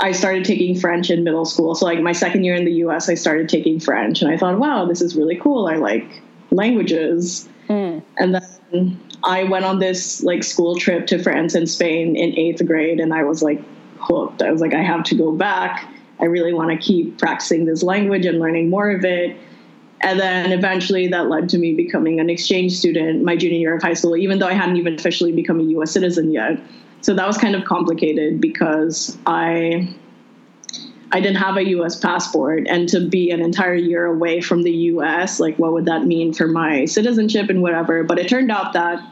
I 0.00 0.12
started 0.12 0.44
taking 0.44 0.78
French 0.78 1.10
in 1.10 1.24
middle 1.24 1.44
school. 1.44 1.74
So, 1.74 1.84
like 1.86 2.00
my 2.00 2.12
second 2.12 2.44
year 2.44 2.54
in 2.54 2.64
the 2.64 2.72
US, 2.84 3.08
I 3.08 3.14
started 3.14 3.48
taking 3.48 3.78
French, 3.78 4.22
and 4.22 4.30
I 4.30 4.36
thought, 4.36 4.58
wow, 4.58 4.86
this 4.86 5.00
is 5.00 5.14
really 5.14 5.36
cool. 5.36 5.66
I 5.66 5.76
like 5.76 6.22
languages. 6.50 7.48
Mm. 7.70 8.02
And 8.18 8.34
then 8.34 9.00
I 9.22 9.44
went 9.44 9.64
on 9.64 9.78
this 9.78 10.22
like 10.22 10.42
school 10.42 10.74
trip 10.76 11.06
to 11.06 11.22
France 11.22 11.54
and 11.54 11.70
Spain 11.70 12.16
in 12.16 12.36
eighth 12.36 12.66
grade, 12.66 12.98
and 12.98 13.14
I 13.14 13.22
was 13.22 13.42
like 13.42 13.62
hooked. 14.00 14.42
I 14.42 14.50
was 14.50 14.60
like, 14.60 14.74
I 14.74 14.82
have 14.82 15.04
to 15.04 15.14
go 15.14 15.32
back. 15.32 15.88
I 16.18 16.24
really 16.24 16.52
want 16.52 16.70
to 16.70 16.76
keep 16.76 17.18
practicing 17.18 17.64
this 17.64 17.82
language 17.82 18.26
and 18.26 18.40
learning 18.40 18.68
more 18.68 18.90
of 18.90 19.04
it. 19.04 19.36
And 20.02 20.18
then 20.18 20.52
eventually 20.52 21.06
that 21.08 21.28
led 21.28 21.48
to 21.50 21.58
me 21.58 21.74
becoming 21.74 22.20
an 22.20 22.28
exchange 22.28 22.72
student 22.72 23.22
my 23.22 23.36
junior 23.36 23.58
year 23.58 23.76
of 23.76 23.82
high 23.82 23.94
school, 23.94 24.16
even 24.16 24.38
though 24.38 24.48
I 24.48 24.54
hadn't 24.54 24.76
even 24.76 24.94
officially 24.94 25.32
become 25.32 25.60
a 25.60 25.64
US 25.64 25.92
citizen 25.92 26.32
yet. 26.32 26.58
So 27.02 27.14
that 27.14 27.26
was 27.26 27.38
kind 27.38 27.54
of 27.54 27.64
complicated 27.64 28.40
because 28.40 29.16
I 29.26 29.94
I 31.12 31.20
didn't 31.20 31.38
have 31.38 31.56
a 31.56 31.68
US 31.70 31.98
passport 31.98 32.66
and 32.68 32.88
to 32.90 33.00
be 33.00 33.30
an 33.30 33.40
entire 33.40 33.74
year 33.74 34.06
away 34.06 34.40
from 34.40 34.62
the 34.62 34.70
US, 34.70 35.40
like 35.40 35.56
what 35.58 35.72
would 35.72 35.86
that 35.86 36.04
mean 36.04 36.32
for 36.32 36.46
my 36.46 36.84
citizenship 36.84 37.50
and 37.50 37.62
whatever. 37.62 38.04
But 38.04 38.18
it 38.18 38.28
turned 38.28 38.50
out 38.50 38.72
that 38.74 39.02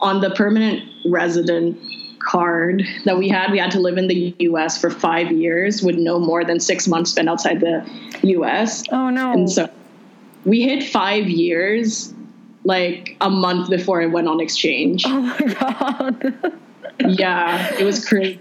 on 0.00 0.20
the 0.20 0.30
permanent 0.30 0.82
resident 1.06 1.78
card 2.18 2.84
that 3.04 3.18
we 3.18 3.28
had, 3.28 3.52
we 3.52 3.58
had 3.58 3.70
to 3.72 3.80
live 3.80 3.98
in 3.98 4.08
the 4.08 4.34
US 4.38 4.80
for 4.80 4.90
five 4.90 5.30
years 5.30 5.82
with 5.82 5.96
no 5.96 6.18
more 6.18 6.44
than 6.44 6.58
six 6.58 6.88
months 6.88 7.12
spent 7.12 7.28
outside 7.28 7.60
the 7.60 7.86
US. 8.22 8.82
Oh 8.90 9.10
no. 9.10 9.32
And 9.32 9.50
so 9.50 9.70
we 10.44 10.62
hit 10.62 10.82
five 10.82 11.28
years 11.28 12.12
like 12.64 13.16
a 13.20 13.30
month 13.30 13.70
before 13.70 14.02
I 14.02 14.06
went 14.06 14.28
on 14.28 14.40
exchange. 14.40 15.04
Oh 15.06 15.20
my 15.20 15.54
god 15.54 16.52
yeah, 17.08 17.74
it 17.78 17.84
was 17.84 18.04
crazy. 18.04 18.38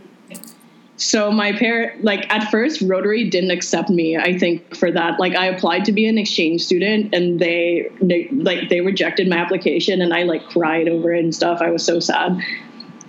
So 1.01 1.31
my 1.31 1.51
parent, 1.51 2.03
like 2.03 2.31
at 2.31 2.51
first, 2.51 2.79
Rotary 2.81 3.27
didn't 3.27 3.49
accept 3.49 3.89
me. 3.89 4.17
I 4.17 4.37
think 4.37 4.75
for 4.75 4.91
that, 4.91 5.19
like 5.19 5.35
I 5.35 5.47
applied 5.47 5.83
to 5.85 5.91
be 5.91 6.05
an 6.05 6.19
exchange 6.19 6.61
student, 6.61 7.15
and 7.15 7.39
they, 7.39 7.89
they 7.99 8.27
like 8.29 8.69
they 8.69 8.81
rejected 8.81 9.27
my 9.27 9.37
application, 9.37 9.99
and 9.99 10.13
I 10.13 10.23
like 10.23 10.45
cried 10.45 10.87
over 10.87 11.11
it 11.11 11.23
and 11.23 11.33
stuff. 11.33 11.59
I 11.59 11.71
was 11.71 11.83
so 11.83 11.99
sad. 11.99 12.39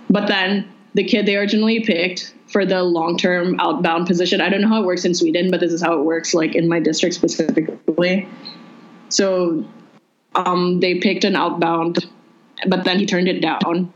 But 0.09 0.27
then 0.27 0.67
the 0.95 1.03
kid 1.03 1.27
they 1.27 1.35
originally 1.35 1.81
picked 1.81 2.33
for 2.47 2.65
the 2.65 2.81
long 2.81 3.15
term 3.15 3.59
outbound 3.59 4.07
position. 4.07 4.41
I 4.41 4.49
don't 4.49 4.61
know 4.61 4.69
how 4.69 4.81
it 4.81 4.87
works 4.87 5.05
in 5.05 5.13
Sweden, 5.13 5.51
but 5.51 5.59
this 5.59 5.71
is 5.71 5.79
how 5.83 5.93
it 5.93 6.03
works, 6.03 6.33
like 6.33 6.55
in 6.55 6.67
my 6.67 6.79
district 6.79 7.13
specifically. 7.13 8.27
So 9.09 9.63
um, 10.33 10.79
they 10.79 10.99
picked 10.99 11.25
an 11.25 11.35
outbound, 11.35 12.09
but 12.67 12.85
then 12.85 12.97
he 12.97 13.05
turned 13.05 13.27
it 13.27 13.39
down 13.39 13.93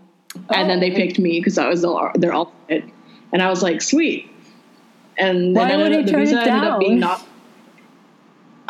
and 0.54 0.70
then 0.70 0.80
they 0.80 0.92
oh. 0.92 0.96
picked 0.96 1.20
me 1.20 1.40
because 1.40 1.58
I 1.58 1.68
was 1.68 1.82
their 2.16 2.34
alternate, 2.34 2.84
and 3.32 3.42
I 3.42 3.50
was 3.50 3.62
like, 3.62 3.82
sweet. 3.82 4.30
And 5.18 5.56
why 5.56 5.76
would 5.76 5.92
he 5.92 6.06
turn 6.06 6.24
it 6.24 6.32
down? 6.32 6.48
Ended 6.48 6.70
up 6.70 6.80
being 6.80 7.00
not. 7.00 7.26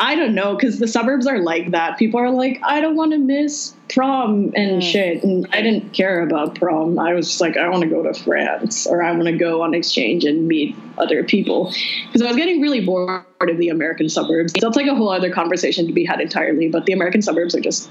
I 0.00 0.14
don't 0.14 0.34
know 0.34 0.54
because 0.54 0.78
the 0.78 0.86
suburbs 0.86 1.26
are 1.26 1.40
like 1.40 1.72
that. 1.72 1.98
People 1.98 2.20
are 2.20 2.30
like, 2.30 2.60
I 2.62 2.80
don't 2.80 2.94
want 2.94 3.10
to 3.12 3.18
miss 3.18 3.74
prom 3.92 4.52
and 4.54 4.80
mm. 4.80 4.82
shit, 4.82 5.24
and 5.24 5.48
I 5.52 5.60
didn't 5.60 5.92
care 5.92 6.22
about 6.22 6.54
prom. 6.54 7.00
I 7.00 7.14
was 7.14 7.26
just 7.26 7.40
like, 7.40 7.56
I 7.56 7.68
want 7.68 7.82
to 7.82 7.88
go 7.88 8.04
to 8.04 8.14
France 8.14 8.86
or 8.86 9.02
I 9.02 9.10
want 9.10 9.24
to 9.24 9.36
go 9.36 9.62
on 9.62 9.74
exchange 9.74 10.24
and 10.24 10.46
meet 10.46 10.76
other 10.98 11.24
people 11.24 11.74
because 12.06 12.22
I 12.22 12.28
was 12.28 12.36
getting 12.36 12.62
really 12.62 12.84
bored 12.84 13.24
of 13.40 13.58
the 13.58 13.70
American 13.70 14.08
suburbs. 14.08 14.52
That's 14.52 14.76
like 14.76 14.86
a 14.86 14.94
whole 14.94 15.10
other 15.10 15.32
conversation 15.32 15.88
to 15.88 15.92
be 15.92 16.04
had 16.04 16.20
entirely. 16.20 16.68
But 16.68 16.86
the 16.86 16.92
American 16.92 17.20
suburbs 17.20 17.56
are 17.56 17.60
just. 17.60 17.90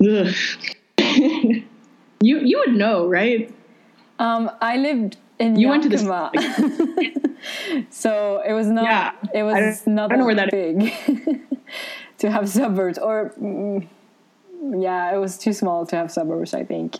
You 2.24 2.38
you 2.38 2.58
would 2.58 2.74
know, 2.74 3.06
right? 3.06 3.54
Um, 4.18 4.50
I 4.62 4.78
lived 4.78 5.18
in 5.38 5.56
you 5.56 5.68
Yakima. 5.68 5.70
went 5.70 5.82
to 5.82 7.18
the 7.18 7.34
so 7.90 8.42
it 8.46 8.52
was 8.52 8.66
not 8.66 8.84
yeah, 8.84 9.12
it 9.34 9.42
was 9.42 9.86
not 9.86 10.10
I 10.10 10.16
don't 10.16 10.20
know 10.20 10.26
where 10.26 10.34
that 10.34 10.50
big 10.50 10.92
to 12.18 12.30
have 12.30 12.48
suburbs 12.48 12.98
or 12.98 13.32
mm, 13.40 13.86
yeah 14.78 15.14
it 15.14 15.18
was 15.18 15.36
too 15.38 15.52
small 15.52 15.86
to 15.86 15.96
have 15.96 16.10
suburbs 16.10 16.54
I 16.54 16.64
think. 16.64 16.96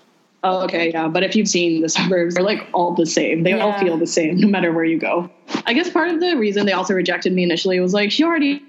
Oh, 0.47 0.65
okay, 0.65 0.91
yeah. 0.91 1.09
But 1.09 1.23
if 1.23 1.35
you've 1.35 1.49
seen 1.49 1.81
the 1.81 1.89
suburbs, 1.89 2.35
they're 2.35 2.45
like 2.45 2.69
all 2.75 2.95
the 2.95 3.07
same. 3.07 3.45
They 3.45 3.57
yeah. 3.57 3.65
all 3.65 3.79
feel 3.79 3.97
the 3.97 4.07
same 4.07 4.39
no 4.39 4.47
matter 4.47 4.73
where 4.75 4.85
you 4.85 4.99
go. 4.99 5.31
I 5.65 5.73
guess 5.73 5.89
part 5.89 6.11
of 6.11 6.21
the 6.21 6.37
reason 6.37 6.67
they 6.67 6.73
also 6.73 6.93
rejected 6.93 7.33
me 7.33 7.43
initially 7.43 7.81
was 7.81 7.95
like, 7.95 8.13
she 8.13 8.23
already 8.25 8.63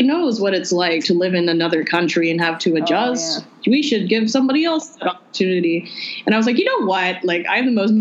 knows 0.00 0.40
what 0.40 0.54
it's 0.54 0.72
like 0.72 1.04
to 1.04 1.14
live 1.14 1.34
in 1.34 1.48
another 1.48 1.84
country 1.84 2.32
and 2.32 2.40
have 2.40 2.58
to 2.60 2.72
oh, 2.72 2.82
adjust. 2.82 3.44
Oh, 3.44 3.48
yeah. 3.62 3.70
We 3.70 3.82
should 3.82 4.08
give 4.08 4.28
somebody 4.28 4.64
else 4.64 4.88
that 4.96 5.06
opportunity. 5.06 5.88
And 6.26 6.34
I 6.34 6.38
was 6.38 6.46
like, 6.46 6.58
you 6.58 6.64
know 6.64 6.86
what? 6.86 7.22
Like, 7.22 7.46
I'm 7.48 7.66
the 7.66 7.72
most 7.72 7.92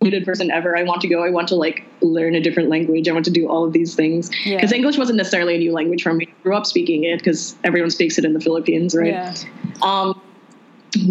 motivated 0.00 0.24
person 0.24 0.50
ever. 0.50 0.76
I 0.76 0.82
want 0.84 1.00
to 1.02 1.08
go. 1.08 1.24
I 1.24 1.30
want 1.30 1.48
to 1.48 1.56
like 1.56 1.84
learn 2.00 2.34
a 2.34 2.40
different 2.40 2.68
language. 2.68 3.08
I 3.08 3.12
want 3.12 3.24
to 3.24 3.30
do 3.30 3.48
all 3.48 3.64
of 3.64 3.72
these 3.72 3.94
things 3.94 4.28
because 4.28 4.70
yeah. 4.70 4.76
English 4.76 4.96
wasn't 4.96 5.16
necessarily 5.16 5.56
a 5.56 5.58
new 5.58 5.72
language 5.72 6.02
for 6.02 6.14
me. 6.14 6.28
I 6.28 6.42
grew 6.42 6.56
up 6.56 6.66
speaking 6.66 7.04
it 7.04 7.18
because 7.18 7.56
everyone 7.64 7.90
speaks 7.90 8.18
it 8.18 8.24
in 8.24 8.32
the 8.32 8.40
Philippines, 8.40 8.94
right? 8.94 9.12
Yeah. 9.12 9.34
Um, 9.82 10.20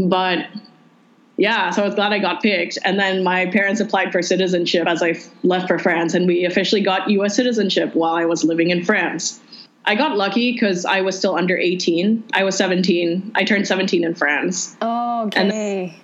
but 0.06 0.48
yeah, 1.36 1.70
so 1.72 1.84
I 1.84 1.86
was 1.86 1.96
glad 1.96 2.14
I 2.14 2.20
got 2.20 2.42
picked. 2.42 2.78
And 2.84 3.00
then 3.00 3.24
my 3.24 3.46
parents 3.48 3.82
applied 3.82 4.12
for 4.12 4.22
citizenship 4.22 4.88
as 4.88 5.04
I 5.04 5.16
left 5.44 5.68
for 5.68 5.78
France, 5.78 6.14
and 6.14 6.26
we 6.26 6.46
officially 6.46 6.82
got 6.82 7.10
U.S. 7.10 7.36
citizenship 7.36 7.94
while 7.94 8.16
I 8.16 8.26
was 8.26 8.44
living 8.44 8.70
in 8.70 8.86
France. 8.86 9.40
I 9.86 9.96
got 9.96 10.18
lucky 10.18 10.52
because 10.52 10.84
I 10.84 11.02
was 11.02 11.18
still 11.18 11.36
under 11.36 11.58
18. 11.58 12.24
I 12.34 12.44
was 12.44 12.58
17. 12.58 13.32
I 13.36 13.44
turned 13.46 13.68
17 13.68 14.04
in 14.04 14.16
France. 14.16 14.76
Oh, 14.82 15.28
okay. 15.28 15.98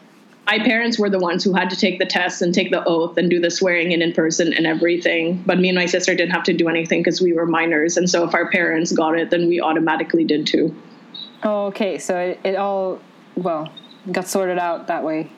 My 0.46 0.60
parents 0.60 1.00
were 1.00 1.10
the 1.10 1.20
ones 1.20 1.44
who 1.44 1.54
had 1.54 1.70
to 1.70 1.76
take 1.76 2.00
the 2.00 2.06
test 2.06 2.42
and 2.42 2.54
take 2.54 2.70
the 2.70 2.84
oath 2.86 3.18
and 3.18 3.30
do 3.30 3.40
the 3.40 3.50
swearing 3.50 3.92
in 3.92 4.02
in 4.02 4.12
person 4.14 4.54
and 4.54 4.68
everything. 4.68 5.42
But 5.46 5.60
me 5.60 5.70
and 5.70 5.78
my 5.78 5.86
sister 5.86 6.14
didn't 6.16 6.34
have 6.34 6.44
to 6.44 6.54
do 6.54 6.68
anything 6.68 7.00
because 7.00 7.22
we 7.22 7.34
were 7.34 7.46
minors. 7.46 7.96
And 7.96 8.10
so 8.10 8.28
if 8.28 8.34
our 8.34 8.52
parents 8.52 8.92
got 8.92 9.18
it, 9.18 9.30
then 9.30 9.48
we 9.48 9.62
automatically 9.62 10.26
did 10.26 10.46
too. 10.46 10.76
Oh, 11.44 11.68
okay. 11.68 11.98
So 11.98 12.18
it, 12.18 12.40
it 12.44 12.56
all, 12.56 13.00
well, 13.36 13.72
got 14.12 14.28
sorted 14.28 14.60
out 14.60 14.88
that 14.88 15.04
way. 15.04 15.32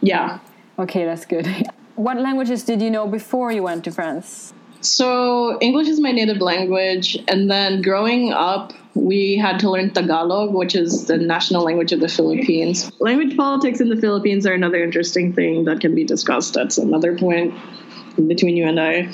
Yeah. 0.00 0.38
Okay, 0.78 1.04
that's 1.04 1.26
good. 1.26 1.46
What 1.96 2.18
languages 2.18 2.62
did 2.64 2.80
you 2.80 2.90
know 2.90 3.06
before 3.06 3.52
you 3.52 3.62
went 3.62 3.84
to 3.84 3.90
France? 3.90 4.54
So, 4.82 5.58
English 5.60 5.88
is 5.88 6.00
my 6.00 6.10
native 6.10 6.38
language. 6.38 7.16
And 7.28 7.50
then 7.50 7.82
growing 7.82 8.32
up, 8.32 8.72
we 8.94 9.36
had 9.36 9.60
to 9.60 9.70
learn 9.70 9.90
Tagalog, 9.90 10.52
which 10.54 10.74
is 10.74 11.06
the 11.06 11.16
national 11.18 11.62
language 11.64 11.92
of 11.92 12.00
the 12.00 12.08
Philippines. 12.08 12.90
Language 12.98 13.36
politics 13.36 13.80
in 13.80 13.88
the 13.88 13.96
Philippines 13.96 14.46
are 14.46 14.52
another 14.52 14.82
interesting 14.82 15.32
thing 15.32 15.64
that 15.64 15.80
can 15.80 15.94
be 15.94 16.04
discussed. 16.04 16.54
That's 16.54 16.78
another 16.78 17.16
point 17.16 17.54
between 18.26 18.56
you 18.56 18.66
and 18.66 18.80
I. 18.80 19.12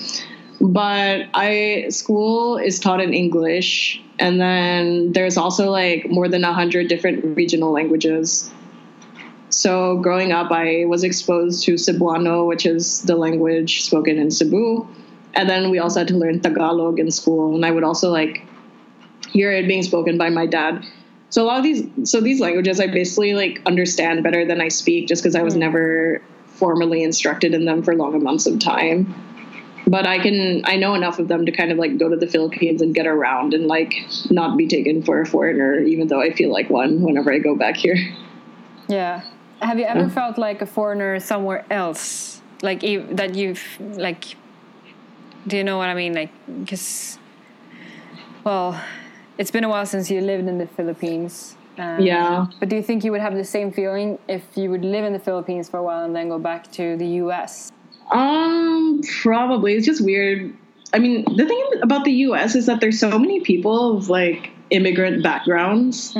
but 0.60 1.26
I 1.34 1.86
school 1.90 2.56
is 2.56 2.80
taught 2.80 3.00
in 3.00 3.12
English, 3.12 4.00
and 4.18 4.40
then 4.40 5.12
there's 5.12 5.36
also 5.36 5.70
like 5.70 6.08
more 6.08 6.28
than 6.28 6.44
a 6.44 6.52
hundred 6.52 6.88
different 6.88 7.36
regional 7.36 7.72
languages. 7.72 8.50
So 9.50 9.98
growing 9.98 10.32
up, 10.32 10.50
I 10.50 10.84
was 10.86 11.04
exposed 11.04 11.64
to 11.64 11.74
Cebuano, 11.74 12.46
which 12.46 12.66
is 12.66 13.02
the 13.02 13.16
language 13.16 13.82
spoken 13.82 14.18
in 14.18 14.30
Cebu, 14.30 14.86
and 15.36 15.48
then 15.48 15.70
we 15.70 15.78
also 15.78 16.00
had 16.00 16.08
to 16.08 16.16
learn 16.16 16.40
Tagalog 16.40 16.98
in 16.98 17.10
school, 17.10 17.54
and 17.54 17.64
I 17.64 17.70
would 17.70 17.84
also 17.84 18.10
like 18.10 18.42
hear 19.30 19.52
it 19.52 19.68
being 19.68 19.82
spoken 19.82 20.18
by 20.18 20.30
my 20.30 20.46
dad. 20.46 20.84
So 21.30 21.42
a 21.42 21.46
lot 21.46 21.58
of 21.58 21.64
these, 21.64 21.86
so 22.10 22.20
these 22.20 22.40
languages, 22.40 22.80
I 22.80 22.86
basically 22.86 23.34
like 23.34 23.60
understand 23.66 24.22
better 24.22 24.44
than 24.44 24.60
I 24.60 24.68
speak, 24.68 25.08
just 25.08 25.22
because 25.22 25.34
I 25.34 25.42
was 25.42 25.54
Mm. 25.54 25.58
never 25.58 26.22
formally 26.46 27.02
instructed 27.02 27.52
in 27.52 27.66
them 27.66 27.82
for 27.82 27.94
long 27.94 28.14
amounts 28.14 28.46
of 28.46 28.58
time. 28.58 29.14
But 29.88 30.06
I 30.06 30.18
can, 30.18 30.62
I 30.64 30.76
know 30.76 30.94
enough 30.94 31.18
of 31.18 31.28
them 31.28 31.46
to 31.46 31.52
kind 31.52 31.70
of 31.70 31.78
like 31.78 31.98
go 31.98 32.08
to 32.08 32.16
the 32.16 32.26
Philippines 32.26 32.82
and 32.82 32.94
get 32.94 33.06
around 33.06 33.54
and 33.54 33.66
like 33.66 33.94
not 34.30 34.56
be 34.56 34.66
taken 34.66 35.02
for 35.02 35.20
a 35.20 35.26
foreigner, 35.26 35.80
even 35.80 36.08
though 36.08 36.20
I 36.20 36.32
feel 36.32 36.50
like 36.50 36.70
one 36.70 37.02
whenever 37.02 37.30
I 37.32 37.38
go 37.38 37.54
back 37.54 37.76
here. 37.76 37.98
Yeah. 38.88 39.22
Have 39.60 39.78
you 39.78 39.84
ever 39.84 40.08
felt 40.08 40.38
like 40.38 40.62
a 40.62 40.66
foreigner 40.66 41.20
somewhere 41.20 41.64
else? 41.70 42.40
Like 42.62 42.80
that 42.80 43.34
you've 43.34 43.64
like. 43.80 44.36
Do 45.46 45.56
you 45.56 45.64
know 45.64 45.78
what 45.78 45.88
I 45.88 45.94
mean? 45.94 46.14
Like, 46.14 46.30
because, 46.60 47.18
well, 48.44 48.80
it's 49.38 49.50
been 49.50 49.64
a 49.64 49.68
while 49.68 49.86
since 49.86 50.10
you 50.10 50.20
lived 50.20 50.48
in 50.48 50.58
the 50.58 50.66
Philippines. 50.66 51.56
Um, 51.78 52.00
Yeah. 52.00 52.46
But 52.58 52.68
do 52.68 52.76
you 52.76 52.82
think 52.82 53.04
you 53.04 53.12
would 53.12 53.20
have 53.20 53.34
the 53.34 53.44
same 53.44 53.70
feeling 53.70 54.18
if 54.28 54.42
you 54.56 54.70
would 54.70 54.84
live 54.84 55.04
in 55.04 55.12
the 55.12 55.18
Philippines 55.18 55.68
for 55.68 55.78
a 55.78 55.82
while 55.82 56.04
and 56.04 56.14
then 56.16 56.28
go 56.28 56.38
back 56.38 56.70
to 56.72 56.96
the 56.96 57.06
U.S.? 57.24 57.70
Um, 58.10 59.00
probably. 59.22 59.74
It's 59.74 59.86
just 59.86 60.04
weird. 60.04 60.52
I 60.94 60.98
mean, 60.98 61.24
the 61.36 61.46
thing 61.46 61.64
about 61.82 62.04
the 62.04 62.12
US 62.28 62.54
is 62.54 62.66
that 62.66 62.80
there's 62.80 62.98
so 62.98 63.18
many 63.18 63.40
people 63.40 63.96
of 63.98 64.08
like 64.08 64.50
immigrant 64.70 65.22
backgrounds 65.22 66.14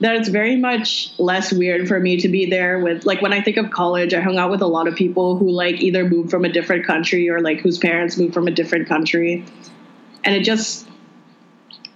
that 0.00 0.14
it's 0.14 0.28
very 0.28 0.56
much 0.56 1.12
less 1.18 1.52
weird 1.52 1.88
for 1.88 1.98
me 1.98 2.20
to 2.20 2.28
be 2.28 2.46
there 2.46 2.78
with 2.78 3.04
like 3.04 3.20
when 3.20 3.32
I 3.32 3.40
think 3.40 3.56
of 3.56 3.70
college, 3.70 4.14
I 4.14 4.20
hung 4.20 4.38
out 4.38 4.50
with 4.50 4.62
a 4.62 4.66
lot 4.66 4.86
of 4.86 4.94
people 4.94 5.36
who 5.36 5.50
like 5.50 5.80
either 5.80 6.08
moved 6.08 6.30
from 6.30 6.44
a 6.44 6.48
different 6.48 6.86
country 6.86 7.28
or 7.28 7.40
like 7.40 7.60
whose 7.60 7.78
parents 7.78 8.16
moved 8.16 8.32
from 8.32 8.46
a 8.46 8.52
different 8.52 8.88
country. 8.88 9.44
And 10.22 10.36
it 10.36 10.44
just 10.44 10.88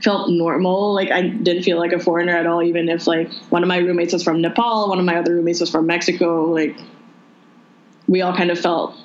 felt 0.02 0.30
normal. 0.30 0.94
Like 0.94 1.12
I 1.12 1.28
didn't 1.28 1.62
feel 1.62 1.78
like 1.78 1.92
a 1.92 2.00
foreigner 2.00 2.36
at 2.36 2.46
all, 2.46 2.62
even 2.62 2.88
if 2.88 3.06
like 3.06 3.32
one 3.50 3.62
of 3.62 3.68
my 3.68 3.78
roommates 3.78 4.12
was 4.12 4.24
from 4.24 4.40
Nepal, 4.40 4.88
one 4.88 4.98
of 4.98 5.04
my 5.04 5.16
other 5.16 5.34
roommates 5.36 5.60
was 5.60 5.70
from 5.70 5.86
Mexico, 5.86 6.46
like 6.46 6.76
we 8.08 8.20
all 8.20 8.34
kind 8.36 8.50
of 8.50 8.58
felt 8.58 8.96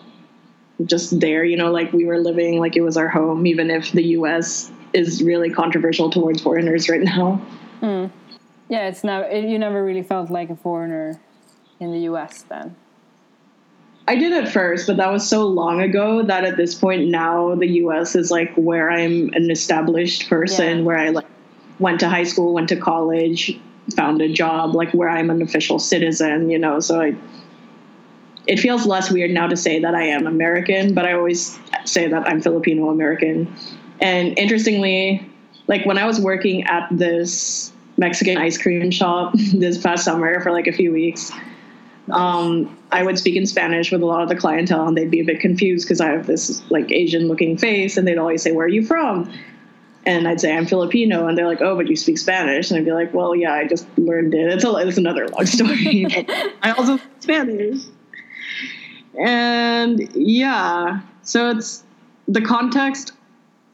just 0.85 1.19
there, 1.19 1.43
you 1.43 1.55
know, 1.55 1.71
like 1.71 1.93
we 1.93 2.05
were 2.05 2.19
living 2.19 2.59
like 2.59 2.75
it 2.75 2.81
was 2.81 2.97
our 2.97 3.07
home, 3.07 3.45
even 3.45 3.69
if 3.69 3.91
the 3.91 4.03
US 4.03 4.71
is 4.93 5.21
really 5.21 5.51
controversial 5.51 6.09
towards 6.09 6.41
foreigners 6.41 6.89
right 6.89 7.01
now. 7.01 7.35
Hmm. 7.79 8.07
Yeah, 8.69 8.87
it's 8.87 9.03
now 9.03 9.21
it, 9.21 9.45
you 9.45 9.57
never 9.59 9.83
really 9.83 10.03
felt 10.03 10.29
like 10.29 10.49
a 10.49 10.55
foreigner 10.55 11.19
in 11.79 11.91
the 11.91 11.99
U.S. 11.99 12.43
Then. 12.43 12.75
I 14.09 14.15
did 14.15 14.31
at 14.31 14.51
first, 14.51 14.87
but 14.87 14.97
that 14.97 15.11
was 15.11 15.27
so 15.27 15.45
long 15.45 15.81
ago 15.81 16.23
that 16.23 16.45
at 16.45 16.55
this 16.55 16.73
point 16.73 17.09
now 17.09 17.55
the 17.55 17.67
US 17.83 18.15
is 18.15 18.31
like 18.31 18.53
where 18.55 18.89
I'm 18.89 19.29
an 19.33 19.51
established 19.51 20.29
person, 20.29 20.79
Yeah. 20.79 20.83
where 20.83 20.97
I 20.97 21.09
like 21.09 21.25
went 21.79 21.99
to 21.99 22.09
high 22.09 22.23
school, 22.23 22.53
went 22.53 22.69
to 22.69 22.77
college, 22.77 23.59
found 23.95 24.21
a 24.21 24.31
job, 24.31 24.75
like 24.75 24.91
where 24.93 25.09
I'm 25.09 25.29
an 25.29 25.41
official 25.41 25.77
citizen, 25.77 26.49
you 26.49 26.57
know, 26.57 26.79
so 26.79 27.01
I 27.01 27.15
it 28.47 28.61
feels 28.61 28.85
less 28.85 29.11
weird 29.11 29.31
now 29.31 29.47
to 29.47 29.57
say 29.57 29.81
that 29.81 29.93
I 29.93 30.03
am 30.03 30.25
American, 30.25 30.93
but 30.93 31.05
I 31.05 31.11
always 31.11 31.59
say 31.83 32.07
that 32.07 32.25
I'm 32.25 32.41
Filipino 32.41 32.89
American. 32.89 33.53
And 33.99 34.39
interestingly, 34.39 35.29
like 35.67 35.85
when 35.85 35.97
I 35.97 36.05
was 36.05 36.21
working 36.21 36.63
at 36.63 36.87
this 36.89 37.73
Mexican 37.97 38.37
ice 38.37 38.57
cream 38.57 38.91
shop 38.91 39.33
this 39.53 39.77
past 39.77 40.05
summer 40.05 40.39
for 40.41 40.51
like 40.51 40.67
a 40.67 40.71
few 40.71 40.91
weeks, 40.91 41.31
um, 42.11 42.77
I 42.91 43.03
would 43.03 43.17
speak 43.17 43.35
in 43.35 43.45
Spanish 43.45 43.91
with 43.91 44.01
a 44.01 44.05
lot 44.05 44.21
of 44.21 44.29
the 44.29 44.35
clientele, 44.35 44.87
and 44.87 44.95
they'd 44.95 45.11
be 45.11 45.19
a 45.19 45.25
bit 45.25 45.39
confused 45.39 45.85
because 45.85 45.99
I 45.99 46.11
have 46.11 46.25
this 46.25 46.61
like 46.69 46.91
Asian 46.91 47.27
looking 47.27 47.57
face, 47.57 47.97
and 47.97 48.07
they'd 48.07 48.17
always 48.17 48.41
say, 48.41 48.51
"Where 48.51 48.65
are 48.65 48.69
you 48.69 48.85
from?" 48.85 49.31
And 50.05 50.25
I'd 50.25 50.39
say 50.39 50.55
I'm 50.55 50.65
Filipino, 50.65 51.27
and 51.27 51.37
they're 51.37 51.47
like, 51.47 51.61
"Oh, 51.61 51.75
but 51.75 51.87
you 51.87 51.97
speak 51.97 52.17
Spanish," 52.17 52.71
and 52.71 52.79
I'd 52.79 52.85
be 52.85 52.93
like, 52.93 53.13
"Well, 53.13 53.35
yeah, 53.35 53.53
I 53.53 53.67
just 53.67 53.85
learned 53.97 54.33
it. 54.33 54.53
It's 54.53 54.63
a 54.63 54.73
it's 54.75 54.97
another 54.97 55.27
long 55.27 55.45
story. 55.45 56.07
I 56.61 56.71
also 56.71 56.97
speak 56.97 57.11
Spanish." 57.19 57.81
And 59.19 60.15
yeah, 60.15 61.01
so 61.23 61.49
it's 61.49 61.83
the 62.27 62.41
context 62.41 63.13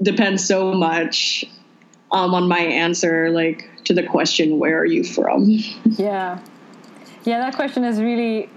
depends 0.01 0.45
so 0.45 0.73
much 0.73 1.45
um, 2.11 2.33
on 2.33 2.47
my 2.47 2.59
answer, 2.59 3.29
like 3.29 3.69
to 3.85 3.93
the 3.93 4.03
question, 4.03 4.59
"Where 4.59 4.79
are 4.79 4.85
you 4.85 5.03
from?" 5.03 5.45
Yeah, 5.97 6.39
yeah. 7.23 7.39
That 7.39 7.55
question 7.55 7.83
is 7.83 7.99
really 7.99 8.49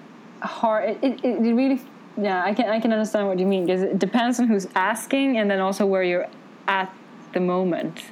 hard. 0.43 0.91
It, 0.91 1.25
it, 1.25 1.25
it 1.25 1.55
really, 1.55 1.81
yeah. 2.17 2.43
I 2.45 2.55
can 2.55 2.67
I 2.69 2.81
can 2.81 2.93
understand 2.93 3.29
what 3.29 3.39
you 3.39 3.47
mean 3.47 3.67
because 3.67 3.83
it 3.83 3.99
depends 3.99 4.41
on 4.41 4.47
who's 4.47 4.67
asking 4.75 5.39
and 5.39 5.51
then 5.51 5.61
also 5.61 5.87
where 5.87 6.03
you're 6.03 6.29
at 6.69 6.93
the 7.33 7.41
moment. 7.41 8.03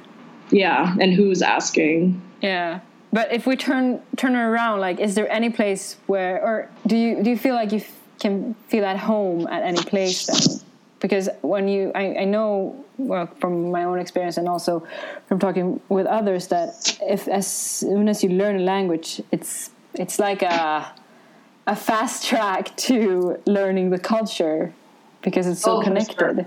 Yeah, 0.51 0.95
and 0.99 1.13
who's 1.13 1.41
asking? 1.41 2.21
Yeah. 2.41 2.81
But 3.11 3.31
if 3.31 3.47
we 3.47 3.55
turn 3.55 4.01
turn 4.17 4.35
it 4.35 4.39
around, 4.39 4.81
like, 4.81 4.99
is 4.99 5.15
there 5.15 5.31
any 5.31 5.49
place 5.49 5.97
where, 6.07 6.41
or 6.43 6.69
do 6.85 6.97
you 6.97 7.23
do 7.23 7.29
you 7.29 7.37
feel 7.37 7.55
like 7.55 7.71
you 7.71 7.79
f- 7.79 7.95
can 8.19 8.55
feel 8.67 8.85
at 8.85 8.97
home 8.97 9.47
at 9.47 9.63
any 9.63 9.81
place 9.81 10.25
then? 10.25 10.59
Because 10.99 11.29
when 11.41 11.67
you, 11.67 11.91
I, 11.93 12.15
I 12.19 12.25
know, 12.25 12.83
well, 12.97 13.27
from 13.39 13.71
my 13.71 13.83
own 13.83 13.99
experience 13.99 14.37
and 14.37 14.47
also 14.47 14.87
from 15.27 15.39
talking 15.39 15.79
with 15.89 16.07
others, 16.07 16.47
that 16.47 16.97
if 17.01 17.27
as 17.27 17.45
soon 17.45 18.07
as 18.07 18.23
you 18.23 18.29
learn 18.29 18.57
a 18.57 18.63
language, 18.63 19.21
it's 19.31 19.71
it's 19.93 20.19
like 20.19 20.41
a 20.41 20.91
a 21.67 21.75
fast 21.75 22.25
track 22.25 22.75
to 22.87 23.39
learning 23.45 23.89
the 23.89 23.99
culture 23.99 24.73
because 25.21 25.47
it's 25.47 25.61
so 25.61 25.73
Oh, 25.73 25.77
for 25.79 25.83
sure. 25.85 25.89
connected. 25.89 26.45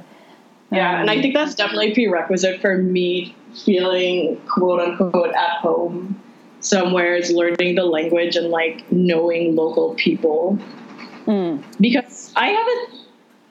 Yeah, 0.70 1.00
and 1.00 1.10
I 1.10 1.16
um, 1.16 1.22
think 1.22 1.34
that's 1.34 1.54
definitely 1.54 1.92
a 1.92 1.94
prerequisite 1.94 2.60
for 2.60 2.76
me 2.76 3.34
feeling 3.64 4.40
quote 4.46 4.80
unquote 4.80 5.34
at 5.34 5.58
home 5.60 6.20
somewhere 6.60 7.14
is 7.16 7.30
learning 7.30 7.74
the 7.74 7.84
language 7.84 8.36
and 8.36 8.48
like 8.48 8.90
knowing 8.90 9.54
local 9.56 9.94
people. 9.94 10.56
Hmm. 11.24 11.58
Because 11.80 12.32
I 12.36 12.48
have 12.48 12.66
a 12.66 12.97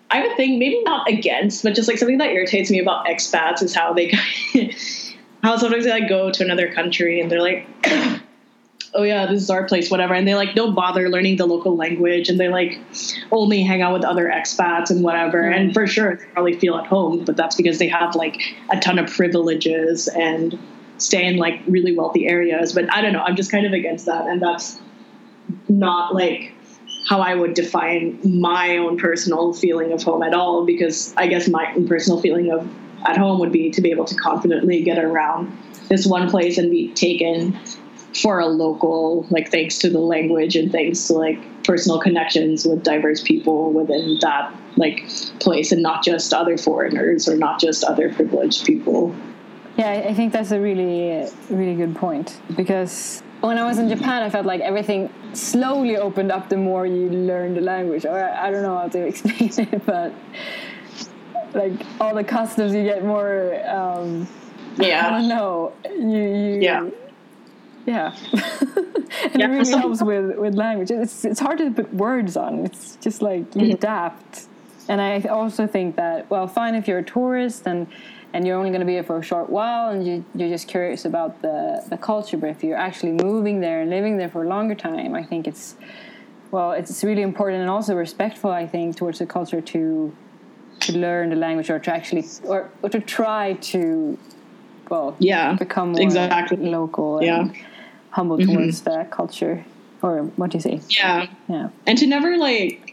I 0.10 0.18
have 0.18 0.32
a 0.32 0.36
thing, 0.36 0.58
maybe 0.58 0.82
not 0.84 1.10
against, 1.10 1.64
but 1.64 1.76
just 1.76 1.88
like 1.88 1.98
something 1.98 2.18
that 2.20 2.30
irritates 2.30 2.72
me 2.72 2.80
about 2.80 3.06
expats 3.06 3.62
is 3.62 3.76
how 3.76 3.94
they 3.94 4.14
how 5.44 5.58
sometimes 5.58 5.84
they 5.84 5.92
like 5.92 6.10
go 6.10 6.32
to 6.32 6.44
another 6.44 6.72
country 6.74 7.20
and 7.20 7.32
they're 7.32 7.42
like 7.42 7.68
oh 8.94 9.04
yeah, 9.04 9.26
this 9.26 9.42
is 9.42 9.50
our 9.50 9.66
place, 9.66 9.92
whatever. 9.92 10.14
And 10.14 10.28
they 10.28 10.36
like 10.36 10.56
don't 10.56 10.74
bother 10.74 11.10
learning 11.10 11.38
the 11.38 11.46
local 11.46 11.76
language 11.76 12.30
and 12.30 12.40
they 12.40 12.48
like 12.48 12.80
only 13.32 13.62
hang 13.64 13.82
out 13.82 13.94
with 13.94 14.04
other 14.04 14.26
expats 14.28 14.90
and 14.90 15.04
whatever. 15.04 15.44
Mm-hmm. 15.44 15.54
And 15.54 15.74
for 15.74 15.88
sure, 15.88 16.16
they 16.16 16.26
probably 16.26 16.58
feel 16.58 16.76
at 16.76 16.88
home, 16.88 17.24
but 17.24 17.38
that's 17.38 17.56
because 17.56 17.80
they 17.80 17.88
have 17.88 18.16
like 18.16 18.42
a 18.72 18.80
ton 18.80 18.98
of 19.00 19.10
privileges 19.10 20.08
and 20.08 20.58
stay 20.98 21.26
in 21.26 21.38
like 21.38 21.62
really 21.68 21.96
wealthy 21.96 22.28
areas. 22.28 22.74
But 22.74 22.92
I 22.94 23.02
don't 23.02 23.14
know, 23.14 23.22
I'm 23.22 23.36
just 23.36 23.52
kind 23.52 23.66
of 23.66 23.74
against 23.74 24.06
that. 24.08 24.26
And 24.26 24.42
that's 24.42 24.80
not 25.70 26.16
like 26.16 26.54
how 27.08 27.22
I 27.22 27.36
would 27.36 27.54
define 27.54 28.20
my 28.24 28.78
own 28.78 28.98
personal 28.98 29.54
feeling 29.54 29.94
of 29.94 30.04
home 30.04 30.24
at 30.24 30.34
all, 30.34 30.66
because 30.66 31.14
I 31.16 31.28
guess 31.28 31.48
my 31.48 31.74
own 31.74 31.88
personal 31.88 32.20
feeling 32.20 32.52
of 32.52 32.70
at 33.08 33.18
home 33.18 33.40
would 33.40 33.52
be 33.52 33.70
to 33.72 33.82
be 33.82 33.92
able 33.92 34.06
to 34.06 34.16
confidently 34.16 34.84
get 34.84 34.98
around 34.98 35.58
this 35.88 36.06
one 36.06 36.30
place 36.30 36.58
and 36.58 36.70
be 36.70 36.92
taken 36.94 37.58
for 38.22 38.40
a 38.40 38.48
local, 38.48 39.26
like 39.30 39.50
thanks 39.52 39.78
to 39.80 39.90
the 39.90 40.00
language 40.00 40.56
and 40.58 40.72
thanks 40.72 41.08
to 41.08 41.14
like 41.14 41.40
personal 41.64 42.00
connections 42.00 42.66
with 42.66 42.84
diverse 42.84 43.22
people 43.22 43.72
within 43.72 44.18
that 44.22 44.54
like 44.76 45.08
place 45.40 45.72
and 45.72 45.82
not 45.82 46.04
just 46.04 46.34
other 46.34 46.58
foreigners 46.58 47.28
or 47.30 47.38
not 47.38 47.60
just 47.60 47.84
other 47.86 48.14
privileged 48.14 48.66
people. 48.66 49.16
Yeah, 49.78 49.92
I- 49.92 50.10
I 50.10 50.14
think 50.14 50.34
that's 50.34 50.52
a 50.52 50.60
really, 50.60 51.26
really 51.50 51.76
good 51.76 51.96
point 51.96 52.38
because 52.56 53.22
when 53.42 53.58
I 53.58 53.66
was 53.66 53.78
in 53.78 53.88
Japan, 53.90 54.24
I 54.24 54.30
felt 54.30 54.46
like 54.46 54.62
everything 54.62 55.10
slowly 55.34 55.98
opened 55.98 56.32
up 56.32 56.50
the 56.50 56.58
more 56.58 56.86
you 56.86 57.10
learn 57.10 57.54
the 57.54 57.62
language. 57.62 58.06
Or 58.06 58.18
I 58.18 58.48
I 58.48 58.52
don't 58.52 58.64
know 58.64 58.78
how 58.78 58.88
to 58.90 59.00
explain 59.12 59.52
it, 59.74 59.86
but 59.86 60.14
like 61.54 61.74
all 62.00 62.14
the 62.16 62.24
customs, 62.24 62.74
you 62.74 62.84
get 62.84 63.04
more. 63.04 63.60
Um, 63.68 64.28
yeah. 64.80 65.08
I 65.08 65.10
don't 65.12 65.28
know. 65.28 65.74
You, 65.90 66.20
you 66.20 66.62
Yeah. 66.62 66.90
yeah. 67.86 68.16
and 69.34 69.40
Yeah, 69.40 69.46
it 69.46 69.50
really 69.50 69.72
helps 69.72 70.02
with 70.02 70.38
with 70.38 70.56
language. 70.56 70.92
It's 70.92 71.26
it's 71.26 71.40
hard 71.40 71.58
to 71.60 71.72
put 71.72 71.94
words 71.94 72.38
on. 72.38 72.66
It's 72.66 72.98
just 73.02 73.22
like 73.22 73.56
you 73.56 73.62
Mm-hmm. 73.62 73.72
adapt. 73.72 74.48
And 74.90 75.02
I 75.02 75.20
also 75.22 75.68
think 75.68 75.96
that 75.98 76.30
well, 76.30 76.48
fine 76.48 76.76
if 76.76 76.88
you're 76.88 77.00
a 77.00 77.04
tourist 77.04 77.68
and 77.68 77.88
and 78.34 78.46
you're 78.46 78.58
only 78.58 78.70
going 78.70 78.82
to 78.82 78.86
be 78.86 78.94
here 78.94 79.04
for 79.04 79.18
a 79.18 79.24
short 79.24 79.50
while 79.50 79.90
and 79.90 80.06
you, 80.06 80.26
you're 80.36 80.50
just 80.50 80.68
curious 80.68 81.06
about 81.06 81.42
the 81.42 81.84
the 81.90 81.98
culture. 81.98 82.38
But 82.38 82.50
if 82.50 82.64
you're 82.64 82.78
actually 82.78 83.14
moving 83.14 83.60
there 83.62 83.82
and 83.82 83.90
living 83.90 84.18
there 84.18 84.30
for 84.30 84.44
a 84.44 84.48
longer 84.48 84.76
time, 84.76 85.16
I 85.16 85.24
think 85.24 85.48
it's 85.48 85.76
well, 86.52 86.72
it's 86.72 87.04
really 87.04 87.24
important 87.24 87.62
and 87.62 87.70
also 87.70 87.96
respectful. 87.96 88.52
I 88.52 88.68
think 88.68 88.96
towards 88.96 89.20
the 89.20 89.26
culture 89.26 89.62
to 89.62 90.16
to 90.82 90.98
learn 90.98 91.30
the 91.30 91.36
language 91.36 91.70
or 91.70 91.80
to 91.80 91.94
actually 91.94 92.26
or, 92.44 92.70
or 92.82 92.90
to 92.90 93.00
try 93.00 93.54
to 93.54 94.18
well 94.90 95.16
yeah 95.20 95.54
become 95.54 95.92
more 95.92 96.02
exactly 96.02 96.58
local 96.58 97.20
Yeah. 97.22 97.50
humble 98.12 98.38
mm-hmm. 98.38 98.54
towards 98.54 98.82
the 98.82 99.08
culture 99.10 99.66
or 100.02 100.24
what 100.36 100.52
do 100.52 100.58
you 100.58 100.62
say 100.62 100.82
yeah 100.90 101.28
yeah 101.50 101.70
and 101.86 101.98
to 101.98 102.06
never 102.08 102.38
like 102.38 102.87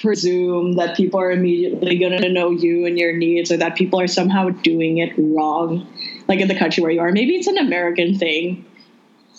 presume 0.00 0.72
that 0.74 0.96
people 0.96 1.20
are 1.20 1.30
immediately 1.30 1.98
going 1.98 2.20
to 2.20 2.28
know 2.28 2.50
you 2.50 2.86
and 2.86 2.98
your 2.98 3.12
needs 3.16 3.50
or 3.50 3.56
that 3.56 3.76
people 3.76 4.00
are 4.00 4.06
somehow 4.06 4.48
doing 4.48 4.98
it 4.98 5.12
wrong 5.16 5.86
like 6.28 6.40
in 6.40 6.48
the 6.48 6.58
country 6.58 6.82
where 6.82 6.92
you 6.92 7.00
are. 7.00 7.12
Maybe 7.12 7.34
it's 7.34 7.46
an 7.46 7.58
american 7.58 8.18
thing 8.18 8.64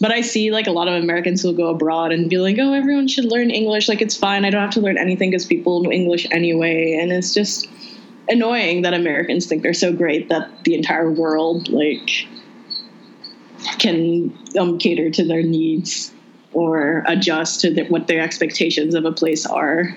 but 0.02 0.12
i 0.12 0.22
see 0.22 0.52
like 0.52 0.68
a 0.68 0.72
lot 0.72 0.88
of 0.88 0.94
americans 1.02 1.42
who 1.42 1.54
go 1.54 1.70
abroad 1.70 2.12
and 2.12 2.30
be 2.30 2.38
like 2.38 2.58
oh 2.60 2.74
everyone 2.74 3.08
should 3.08 3.26
learn 3.26 3.52
english. 3.52 3.88
Like 3.88 4.02
it's 4.02 4.16
fine. 4.16 4.46
I 4.46 4.50
don't 4.50 4.62
have 4.62 4.72
to 4.72 4.82
learn 4.82 4.98
anything 4.98 5.32
because 5.32 5.46
people 5.46 5.82
know 5.82 5.92
english 5.92 6.28
anyway. 6.32 6.98
And 7.00 7.12
it's 7.12 7.34
just 7.34 7.68
annoying 8.28 8.84
that 8.84 8.94
americans 8.94 9.48
think 9.48 9.64
they're 9.64 9.74
so 9.74 9.92
great 9.92 10.30
that 10.30 10.64
the 10.64 10.76
entire 10.76 11.12
world 11.12 11.70
like 11.70 12.28
can 13.80 14.38
um, 14.58 14.78
cater 14.78 15.10
to 15.10 15.26
their 15.26 15.44
needs 15.44 16.14
or 16.54 17.04
adjust 17.08 17.62
to 17.62 17.74
the, 17.74 17.84
what 17.86 18.08
their 18.08 18.22
expectations 18.22 18.96
of 18.96 19.06
a 19.06 19.12
place 19.12 19.46
are 19.46 19.96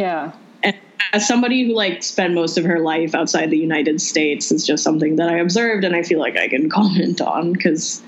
yeah 0.00 0.32
and 0.62 0.76
as 1.12 1.26
somebody 1.26 1.66
who 1.66 1.74
like 1.74 2.02
spent 2.02 2.34
most 2.34 2.58
of 2.58 2.64
her 2.64 2.78
life 2.78 3.14
outside 3.14 3.50
the 3.50 3.58
United 3.58 4.00
States, 4.00 4.52
it's 4.52 4.64
just 4.64 4.84
something 4.84 5.16
that 5.16 5.28
I 5.28 5.38
observed 5.38 5.84
and 5.84 5.96
I 5.96 6.02
feel 6.02 6.20
like 6.20 6.36
I 6.36 6.48
can 6.48 6.70
comment 6.78 7.20
on 7.20 7.52
because 7.52 8.02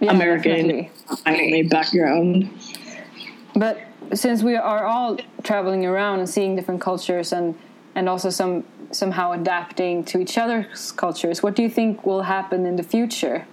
yeah 0.00 0.10
American 0.10 0.88
my 1.24 1.38
only 1.40 1.62
background. 1.62 2.50
But 3.54 3.80
since 4.14 4.42
we 4.42 4.56
are 4.56 4.84
all 4.86 5.18
traveling 5.42 5.86
around 5.86 6.18
and 6.20 6.28
seeing 6.28 6.56
different 6.56 6.80
cultures 6.80 7.32
and 7.32 7.58
and 7.94 8.08
also 8.08 8.30
some 8.30 8.64
somehow 8.90 9.32
adapting 9.32 10.04
to 10.04 10.20
each 10.20 10.36
other's 10.36 10.92
cultures, 10.92 11.42
what 11.42 11.54
do 11.54 11.62
you 11.62 11.70
think 11.70 12.04
will 12.04 12.22
happen 12.22 12.66
in 12.66 12.76
the 12.76 12.82
future? 12.82 13.46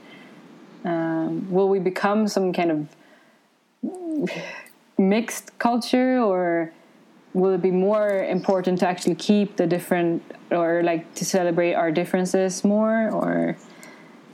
Um, 0.83 1.49
will 1.51 1.69
we 1.69 1.79
become 1.79 2.27
some 2.27 2.51
kind 2.53 2.71
of 2.71 4.31
mixed 4.97 5.57
culture, 5.59 6.19
or 6.19 6.73
will 7.39 7.53
it 7.53 7.61
be 7.61 7.71
more 7.71 8.23
important 8.25 8.79
to 8.79 8.87
actually 8.87 9.15
keep 9.15 9.55
the 9.55 9.65
different, 9.65 10.23
or 10.51 10.83
like 10.83 11.13
to 11.15 11.25
celebrate 11.25 11.73
our 11.73 11.91
differences 11.91 12.63
more, 12.63 13.09
or 13.11 13.57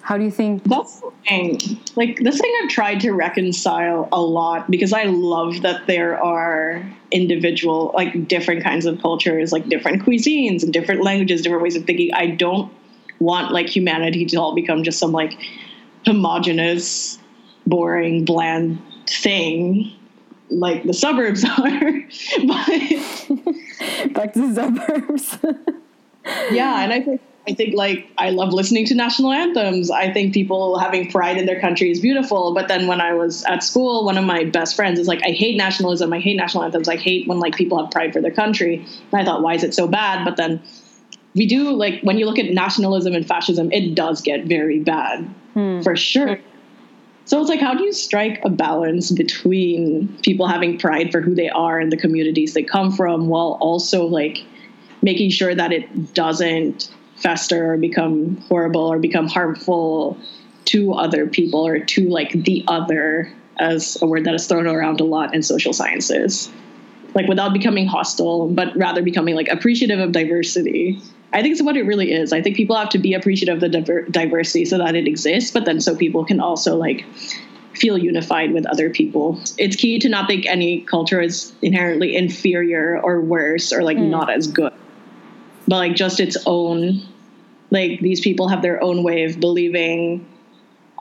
how 0.01 0.17
do 0.17 0.23
you 0.23 0.31
think? 0.31 0.63
That's 0.63 0.99
the 0.99 1.11
thing. 1.27 1.59
Like 1.95 2.19
this 2.19 2.39
thing 2.39 2.53
I've 2.63 2.69
tried 2.69 2.99
to 3.01 3.11
reconcile 3.11 4.07
a 4.11 4.21
lot 4.21 4.69
because 4.69 4.93
I 4.93 5.03
love 5.03 5.61
that 5.61 5.87
there 5.87 6.21
are 6.23 6.83
individual, 7.11 7.91
like 7.95 8.27
different 8.27 8.63
kinds 8.63 8.85
of 8.85 9.01
cultures, 9.01 9.51
like 9.51 9.67
different 9.67 10.03
cuisines 10.03 10.63
and 10.63 10.71
different 10.71 11.03
languages, 11.03 11.41
different 11.41 11.63
ways 11.63 11.75
of 11.75 11.85
thinking. 11.85 12.13
I 12.13 12.27
don't 12.27 12.71
want 13.19 13.51
like 13.51 13.67
humanity 13.67 14.25
to 14.25 14.37
all 14.37 14.53
become 14.53 14.83
just 14.83 14.99
some 14.99 15.11
like 15.11 15.37
homogenous, 16.05 17.17
boring, 17.65 18.25
bland 18.25 18.79
thing 19.07 19.91
like 20.49 20.83
the 20.83 20.93
suburbs 20.93 21.43
are. 21.59 22.03
but 22.47 24.13
Back 24.13 24.33
to 24.33 24.47
the 24.47 24.53
suburbs. 24.55 25.37
yeah, 26.51 26.81
and 26.81 26.93
I 26.93 27.01
think 27.01 27.21
I 27.47 27.53
think 27.53 27.75
like 27.75 28.07
I 28.17 28.31
love 28.31 28.53
listening 28.53 28.85
to 28.87 28.95
national 28.95 29.31
anthems. 29.31 29.91
I 29.91 30.11
think 30.11 30.33
people 30.33 30.79
having 30.79 31.11
pride 31.11 31.37
in 31.37 31.45
their 31.45 31.59
country 31.59 31.91
is 31.91 31.99
beautiful. 31.99 32.53
But 32.53 32.67
then 32.67 32.87
when 32.87 33.01
I 33.01 33.13
was 33.13 33.43
at 33.45 33.63
school, 33.63 34.03
one 34.05 34.17
of 34.17 34.25
my 34.25 34.45
best 34.45 34.75
friends 34.75 34.99
is 34.99 35.07
like, 35.07 35.21
I 35.23 35.31
hate 35.31 35.55
nationalism. 35.55 36.11
I 36.11 36.19
hate 36.19 36.37
national 36.37 36.63
anthems. 36.63 36.89
I 36.89 36.95
hate 36.95 37.27
when 37.27 37.39
like 37.39 37.55
people 37.55 37.81
have 37.81 37.91
pride 37.91 38.13
for 38.13 38.21
their 38.21 38.31
country. 38.31 38.77
And 39.11 39.21
I 39.21 39.23
thought, 39.23 39.43
why 39.43 39.53
is 39.53 39.63
it 39.63 39.73
so 39.73 39.87
bad? 39.87 40.25
But 40.25 40.37
then 40.37 40.61
we 41.35 41.45
do 41.45 41.71
like 41.71 42.01
when 42.01 42.17
you 42.17 42.25
look 42.25 42.39
at 42.39 42.51
nationalism 42.51 43.13
and 43.13 43.27
fascism, 43.27 43.71
it 43.71 43.93
does 43.93 44.21
get 44.21 44.45
very 44.45 44.79
bad 44.79 45.23
hmm. 45.53 45.81
for 45.81 45.95
sure. 45.95 46.39
So 47.25 47.41
it's 47.41 47.49
like, 47.49 47.59
how 47.59 47.73
do 47.73 47.83
you 47.83 47.91
strike 47.91 48.39
a 48.45 48.49
balance 48.49 49.11
between 49.11 50.15
people 50.21 50.47
having 50.47 50.77
pride 50.77 51.11
for 51.11 51.21
who 51.21 51.33
they 51.33 51.49
are 51.49 51.79
and 51.79 51.91
the 51.91 51.97
communities 51.97 52.53
they 52.53 52.63
come 52.63 52.91
from 52.91 53.27
while 53.27 53.57
also 53.59 54.05
like 54.05 54.43
making 55.01 55.31
sure 55.31 55.53
that 55.53 55.71
it 55.71 56.13
doesn't 56.13 56.91
fester 57.15 57.73
or 57.73 57.77
become 57.77 58.37
horrible 58.47 58.81
or 58.81 58.99
become 58.99 59.27
harmful 59.27 60.17
to 60.65 60.93
other 60.93 61.25
people 61.25 61.65
or 61.65 61.79
to 61.79 62.07
like 62.09 62.31
the 62.31 62.63
other 62.67 63.31
as 63.57 63.97
a 64.01 64.05
word 64.05 64.25
that 64.25 64.35
is 64.35 64.45
thrown 64.45 64.67
around 64.67 64.99
a 64.99 65.03
lot 65.03 65.33
in 65.33 65.41
social 65.41 65.73
sciences? 65.73 66.51
Like 67.15 67.27
without 67.27 67.53
becoming 67.53 67.87
hostile 67.87 68.49
but 68.49 68.75
rather 68.77 69.01
becoming 69.01 69.35
like 69.35 69.47
appreciative 69.47 69.99
of 69.99 70.11
diversity 70.11 71.01
i 71.35 71.41
think 71.41 71.51
it's 71.51 71.61
what 71.61 71.77
it 71.77 71.83
really 71.83 72.11
is. 72.11 72.33
I 72.33 72.41
think 72.41 72.55
people 72.55 72.75
have 72.75 72.89
to 72.89 72.97
be 72.97 73.13
appreciative 73.13 73.55
of 73.55 73.61
the 73.61 73.69
diver- 73.69 74.05
diversity 74.09 74.65
so 74.65 74.79
that 74.79 74.95
it 74.95 75.07
exists 75.07 75.51
but 75.51 75.65
then 75.65 75.79
so 75.79 75.95
people 75.95 76.25
can 76.25 76.39
also 76.39 76.75
like 76.75 77.05
feel 77.75 77.97
unified 77.97 78.53
with 78.53 78.65
other 78.65 78.89
people. 78.89 79.39
It's 79.57 79.75
key 79.75 79.99
to 79.99 80.09
not 80.09 80.27
think 80.27 80.45
any 80.45 80.81
culture 80.81 81.21
is 81.21 81.53
inherently 81.61 82.15
inferior 82.15 82.99
or 83.01 83.21
worse 83.21 83.71
or 83.73 83.83
like 83.83 83.97
not 83.97 84.29
as 84.29 84.47
good. 84.47 84.73
But 85.67 85.77
like 85.77 85.95
just 85.95 86.19
its 86.19 86.37
own 86.45 87.01
like 87.71 87.99
these 87.99 88.21
people 88.21 88.47
have 88.47 88.61
their 88.61 88.81
own 88.81 89.03
way 89.03 89.23
of 89.25 89.39
believing 89.39 90.25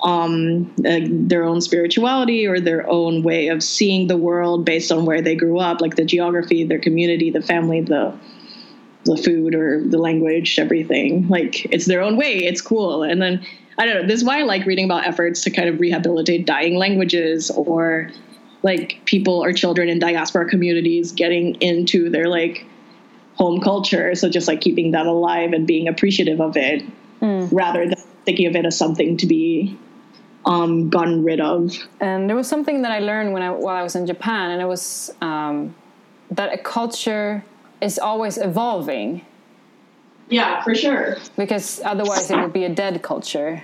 um 0.03 0.75
uh, 0.85 1.01
their 1.09 1.45
own 1.45 1.61
spirituality 1.61 2.47
or 2.47 2.59
their 2.59 2.89
own 2.91 3.23
way 3.23 3.49
of 3.49 3.63
seeing 3.63 4.09
the 4.09 4.17
world 4.17 4.65
based 4.65 4.91
on 4.91 5.05
where 5.05 5.23
they 5.23 5.37
grew 5.37 5.59
up 5.59 5.81
like 5.81 5.95
the 5.95 6.05
geography 6.05 6.65
their 6.65 6.81
community 6.81 7.31
the 7.31 7.41
family 7.41 7.81
the 7.81 8.13
the 9.05 9.17
food 9.17 9.55
or 9.55 9.83
the 9.87 9.99
language 9.99 10.59
everything 10.59 11.27
like 11.29 11.65
it's 11.67 11.87
their 11.87 12.03
own 12.03 12.17
way 12.17 12.39
it's 12.39 12.61
cool 12.61 13.03
and 13.03 13.21
then 13.21 13.45
i 13.79 13.85
don't 13.85 13.95
know 13.95 14.07
this 14.07 14.21
is 14.21 14.25
why 14.25 14.41
i 14.41 14.43
like 14.43 14.65
reading 14.67 14.85
about 14.85 15.07
efforts 15.07 15.43
to 15.43 15.51
kind 15.51 15.69
of 15.69 15.81
rehabilitate 15.81 16.47
dying 16.47 16.77
languages 16.77 17.51
or 17.51 18.11
like 18.63 18.99
people 19.05 19.45
or 19.45 19.53
children 19.53 19.89
in 19.89 19.99
diaspora 19.99 20.49
communities 20.49 21.13
getting 21.13 21.55
into 21.57 22.09
their 22.09 22.29
like 22.29 22.67
home 23.37 23.61
culture. 23.61 24.15
So 24.15 24.29
just 24.29 24.49
like 24.49 24.61
keeping 24.61 24.93
that 24.93 25.07
alive 25.07 25.53
and 25.53 25.67
being 25.67 25.89
appreciative 25.89 26.41
of 26.41 26.57
it 26.57 26.85
rather 27.21 27.87
than 27.87 27.99
thinking 28.25 28.47
of 28.47 28.57
it 28.57 28.67
as 28.67 28.77
something 28.77 29.17
to 29.19 29.27
be 29.27 29.79
um, 30.47 30.91
gotten 30.91 31.25
rid 31.25 31.41
of. 31.41 31.75
And 32.01 32.29
there 32.29 32.37
was 32.37 32.49
something 32.49 32.83
that 32.83 32.93
I 32.93 32.99
learned 32.99 33.33
when 33.33 33.43
I 33.43 33.51
while 33.51 33.77
I 33.77 33.83
was 33.83 33.97
in 33.97 34.07
Japan, 34.07 34.51
and 34.51 34.61
it 34.61 34.67
was 34.67 35.11
um, 35.23 35.75
that 36.31 36.53
a 36.53 36.59
culture 36.59 37.43
is 37.85 37.99
always 37.99 38.39
evolving 38.39 39.21
Yeah, 40.31 40.63
for 40.65 40.75
sure. 40.75 41.17
because 41.37 41.81
otherwise 41.85 42.31
it 42.31 42.37
would 42.41 42.53
be 42.53 42.65
a 42.65 42.75
dead 42.83 43.03
culture. 43.03 43.63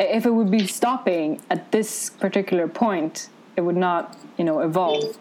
If 0.00 0.26
it 0.26 0.30
would 0.34 0.50
be 0.50 0.66
stopping 0.66 1.40
at 1.50 1.70
this 1.70 2.10
particular 2.10 2.66
point, 2.66 3.28
it 3.56 3.60
would 3.62 3.76
not, 3.76 4.16
you 4.36 4.44
know, 4.44 4.58
evolve. 4.60 5.16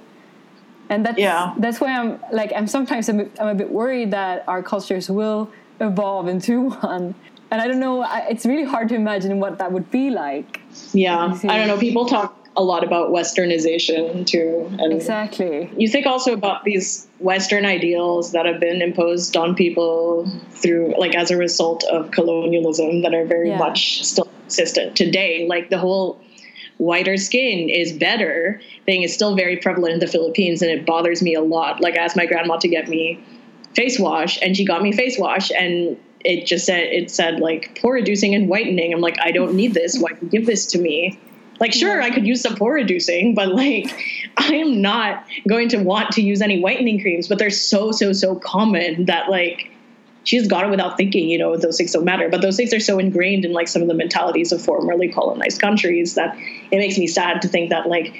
And 0.89 1.05
that's 1.05 1.19
Yeah. 1.19 1.53
that's 1.57 1.79
why 1.79 1.91
I'm 1.99 2.19
like 2.31 2.51
I'm 2.57 2.67
sometimes 2.67 3.07
a 3.09 3.13
bit, 3.13 3.31
I'm 3.39 3.47
a 3.47 3.55
bit 3.55 3.69
worried 3.71 4.09
that 4.11 4.43
our 4.47 4.61
cultures 4.63 5.09
will 5.09 5.49
evolve 5.79 6.27
into 6.27 6.69
one. 6.91 7.13
And 7.51 7.61
I 7.61 7.67
don't 7.67 7.79
know. 7.79 8.01
I, 8.01 8.25
it's 8.31 8.45
really 8.47 8.65
hard 8.65 8.89
to 8.89 8.95
imagine 8.95 9.39
what 9.39 9.59
that 9.59 9.71
would 9.71 9.89
be 9.91 10.09
like. 10.09 10.59
Yeah. 10.91 11.37
I 11.43 11.57
don't 11.57 11.67
know. 11.67 11.77
People 11.77 12.05
talk 12.07 12.35
a 12.55 12.63
lot 12.63 12.83
about 12.83 13.09
westernization 13.09 14.25
too. 14.25 14.69
And 14.79 14.93
Exactly. 14.93 15.69
you 15.75 15.87
think 15.87 16.05
also 16.05 16.33
about 16.33 16.63
these 16.63 17.07
Western 17.19 17.65
ideals 17.65 18.31
that 18.33 18.45
have 18.45 18.59
been 18.59 18.81
imposed 18.81 19.35
on 19.35 19.55
people 19.55 20.27
through, 20.51 20.93
like, 20.97 21.15
as 21.15 21.31
a 21.31 21.37
result 21.37 21.83
of 21.85 22.11
colonialism 22.11 23.01
that 23.01 23.13
are 23.13 23.25
very 23.25 23.49
Yeah. 23.49 23.57
much 23.57 24.03
still 24.03 24.27
consistent 24.41 24.95
today. 24.95 25.45
Like, 25.47 25.69
the 25.69 25.79
whole 25.79 26.19
whiter 26.77 27.17
skin 27.17 27.69
is 27.69 27.91
better 27.93 28.59
thing 28.85 29.03
is 29.03 29.13
still 29.13 29.35
very 29.35 29.57
prevalent 29.57 29.95
in 29.95 29.99
the 29.99 30.07
Philippines, 30.07 30.61
and 30.61 30.69
it 30.69 30.85
bothers 30.85 31.21
me 31.21 31.33
a 31.33 31.41
lot. 31.41 31.81
Like, 31.81 31.97
I 31.97 32.03
asked 32.03 32.15
my 32.15 32.25
grandma 32.25 32.57
to 32.57 32.67
get 32.67 32.87
me 32.87 33.19
face 33.73 33.99
wash, 33.99 34.37
and 34.41 34.55
she 34.55 34.65
got 34.65 34.83
me 34.83 34.91
face 34.91 35.17
wash, 35.17 35.51
and 35.57 35.97
it 36.23 36.45
just 36.45 36.65
said, 36.65 36.83
it 36.83 37.09
said, 37.09 37.39
like, 37.39 37.79
pore 37.81 37.93
reducing 37.93 38.35
and 38.35 38.47
whitening. 38.47 38.93
I'm 38.93 39.01
like, 39.01 39.17
I 39.21 39.31
don't 39.31 39.55
need 39.55 39.73
this. 39.73 39.97
Why 39.99 40.11
you 40.21 40.27
give 40.29 40.45
this 40.45 40.65
to 40.67 40.77
me? 40.79 41.19
Like, 41.59 41.73
sure, 41.73 42.01
I 42.01 42.09
could 42.11 42.25
use 42.25 42.41
some 42.41 42.55
pore 42.55 42.73
reducing, 42.73 43.35
but 43.35 43.49
like, 43.49 43.93
I 44.37 44.55
am 44.55 44.81
not 44.81 45.25
going 45.47 45.69
to 45.69 45.77
want 45.77 46.11
to 46.11 46.21
use 46.21 46.41
any 46.41 46.59
whitening 46.61 46.99
creams. 47.01 47.27
But 47.27 47.39
they're 47.39 47.49
so, 47.49 47.91
so, 47.91 48.11
so 48.13 48.35
common 48.35 49.05
that 49.05 49.29
like, 49.29 49.71
she's 50.25 50.47
got 50.47 50.65
it 50.65 50.69
without 50.71 50.97
thinking. 50.97 51.29
You 51.29 51.37
know, 51.37 51.55
those 51.55 51.77
things 51.77 51.91
don't 51.91 52.05
matter. 52.05 52.27
But 52.29 52.41
those 52.41 52.57
things 52.57 52.73
are 52.73 52.79
so 52.79 52.99
ingrained 52.99 53.45
in 53.45 53.53
like 53.53 53.67
some 53.67 53.81
of 53.81 53.87
the 53.87 53.93
mentalities 53.93 54.51
of 54.51 54.61
formerly 54.61 55.09
colonized 55.09 55.61
countries 55.61 56.15
that 56.15 56.35
it 56.37 56.77
makes 56.77 56.97
me 56.97 57.07
sad 57.07 57.41
to 57.43 57.47
think 57.47 57.69
that 57.69 57.87
like, 57.87 58.13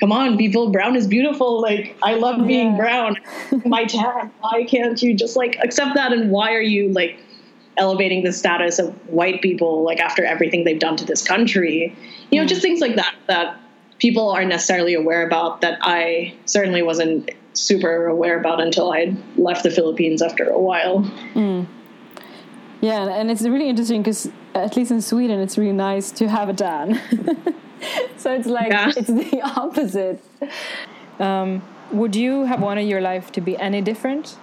come 0.00 0.12
on, 0.12 0.36
people, 0.36 0.70
brown 0.70 0.96
is 0.96 1.06
beautiful. 1.06 1.60
Like, 1.60 1.96
I 2.02 2.14
love 2.14 2.46
being 2.46 2.72
Yeah. 2.72 2.76
brown. 2.76 3.16
My 3.64 3.84
tan. 3.84 4.30
Why 4.40 4.64
can't 4.64 5.00
you 5.00 5.14
just 5.14 5.36
like 5.36 5.56
accept 5.62 5.94
that? 5.94 6.12
And 6.12 6.30
why 6.30 6.54
are 6.54 6.62
you 6.62 6.88
like? 6.92 7.18
elevating 7.76 8.24
the 8.24 8.32
status 8.32 8.78
of 8.78 8.92
white 9.08 9.40
people 9.40 9.82
like 9.84 10.00
after 10.00 10.22
everything 10.22 10.64
they've 10.64 10.80
done 10.80 10.96
to 10.96 11.04
this 11.06 11.26
country 11.26 11.96
you 12.30 12.40
know 12.40 12.46
just 12.46 12.62
things 12.62 12.80
like 12.80 12.96
that 12.96 13.14
that 13.26 13.58
people 13.98 14.30
aren't 14.30 14.48
necessarily 14.48 14.94
aware 14.94 15.26
about 15.26 15.60
that 15.60 15.78
i 15.82 16.34
certainly 16.46 16.82
wasn't 16.82 17.30
super 17.54 18.06
aware 18.06 18.38
about 18.38 18.60
until 18.60 18.92
I 18.92 19.14
left 19.36 19.62
the 19.62 19.70
Philippines 19.70 20.22
after 20.22 20.48
a 20.48 20.58
while. 20.58 21.00
Mm. 21.34 21.66
Yeah, 22.80 23.08
and 23.08 23.30
it's 23.30 23.42
really 23.42 23.68
interesting 23.68 24.02
because 24.02 24.30
at 24.54 24.76
least 24.76 24.90
in 24.90 25.02
Sweden, 25.02 25.40
it's 25.40 25.58
really 25.58 25.72
nice 25.72 26.10
to 26.12 26.28
have 26.28 26.48
a 26.48 26.54
tan. 26.54 26.94
so 28.16 28.32
it's 28.32 28.46
like 28.46 28.72
yeah. 28.72 28.92
it's 28.96 29.08
the 29.08 29.42
opposite. 29.56 30.22
Um, 31.18 31.62
would 31.92 32.16
you 32.16 32.44
have 32.44 32.62
wanted 32.62 32.88
your 32.88 33.00
life 33.00 33.32
to 33.32 33.40
be 33.40 33.56
any 33.58 33.82
different? 33.82 34.36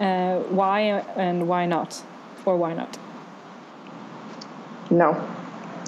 Uh, 0.00 0.40
why 0.40 0.80
and 1.16 1.48
why 1.48 1.64
not, 1.64 2.02
or 2.44 2.56
why 2.56 2.74
not? 2.74 2.98
No, 4.90 5.26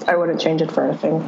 I 0.07 0.15
wouldn't 0.15 0.39
change 0.39 0.61
it 0.61 0.71
for 0.71 0.83
anything. 0.83 1.21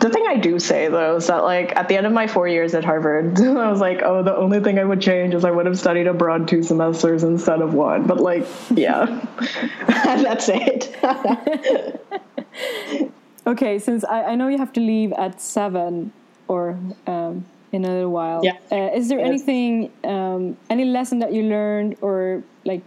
The 0.00 0.08
thing 0.08 0.24
I 0.28 0.36
do 0.36 0.58
say 0.58 0.88
though 0.88 1.16
is 1.16 1.26
that 1.26 1.44
like 1.44 1.76
at 1.76 1.88
the 1.88 1.96
end 1.96 2.06
of 2.06 2.12
my 2.12 2.26
four 2.26 2.48
years 2.48 2.74
at 2.74 2.84
Harvard, 2.84 3.38
I 3.40 3.70
was 3.70 3.80
like, 3.80 4.00
oh, 4.02 4.22
the 4.22 4.34
only 4.34 4.60
thing 4.60 4.78
I 4.78 4.84
would 4.84 5.00
change 5.00 5.34
is 5.34 5.44
I 5.44 5.50
would 5.50 5.66
have 5.66 5.78
studied 5.78 6.06
abroad 6.06 6.48
two 6.48 6.62
semesters 6.62 7.22
instead 7.22 7.60
of 7.60 7.74
one. 7.74 8.06
But 8.06 8.20
like, 8.20 8.46
yeah, 8.70 9.24
that's 9.86 10.48
it. 10.48 10.96
okay, 13.46 13.78
since 13.78 14.04
I, 14.04 14.24
I 14.24 14.34
know 14.34 14.48
you 14.48 14.58
have 14.58 14.72
to 14.74 14.80
leave 14.80 15.12
at 15.12 15.40
seven 15.40 16.12
or 16.48 16.78
um, 17.06 17.44
in 17.70 17.84
a 17.84 17.88
little 17.88 18.10
while, 18.10 18.40
yeah. 18.42 18.56
Uh, 18.70 18.96
is 18.96 19.08
there 19.08 19.18
yes. 19.18 19.28
anything, 19.28 19.92
um, 20.04 20.56
any 20.70 20.84
lesson 20.84 21.18
that 21.20 21.32
you 21.32 21.42
learned 21.42 21.96
or 22.00 22.42
like 22.64 22.82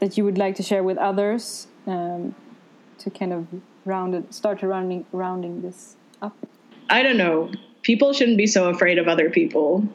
that 0.00 0.18
you 0.18 0.24
would 0.24 0.38
like 0.38 0.56
to 0.56 0.62
share 0.62 0.82
with 0.82 0.98
others 0.98 1.68
um, 1.86 2.34
to 2.98 3.10
kind 3.10 3.32
of 3.32 3.46
round 3.84 4.14
it, 4.14 4.32
start 4.34 4.62
rounding 4.62 5.04
rounding 5.12 5.62
this 5.62 5.96
up? 6.22 6.36
I 6.88 7.02
don't 7.02 7.16
know. 7.16 7.50
People 7.82 8.12
shouldn't 8.12 8.38
be 8.38 8.46
so 8.46 8.68
afraid 8.68 8.98
of 8.98 9.08
other 9.08 9.30
people. 9.30 9.86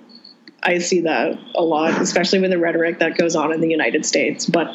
I 0.63 0.79
see 0.79 1.01
that 1.01 1.37
a 1.53 1.61
lot, 1.61 2.01
especially 2.01 2.39
with 2.39 2.49
the 2.49 2.57
rhetoric 2.57 2.99
that 2.99 3.17
goes 3.17 3.35
on 3.35 3.53
in 3.53 3.61
the 3.61 3.69
United 3.69 4.05
States. 4.05 4.47
But 4.47 4.73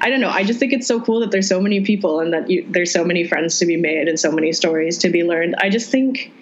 I 0.00 0.10
don't 0.10 0.20
know. 0.20 0.30
I 0.30 0.42
just 0.42 0.58
think 0.58 0.72
it's 0.72 0.88
so 0.88 1.00
cool 1.00 1.20
that 1.20 1.30
there's 1.30 1.48
so 1.48 1.60
many 1.60 1.82
people 1.82 2.20
and 2.20 2.32
that 2.32 2.50
you, 2.50 2.66
there's 2.68 2.92
so 2.92 3.04
many 3.04 3.26
friends 3.26 3.58
to 3.58 3.66
be 3.66 3.76
made 3.76 4.08
and 4.08 4.18
so 4.18 4.32
many 4.32 4.52
stories 4.52 4.98
to 4.98 5.10
be 5.10 5.22
learned. 5.22 5.54
I 5.58 5.68
just 5.68 5.90
think 5.90 6.32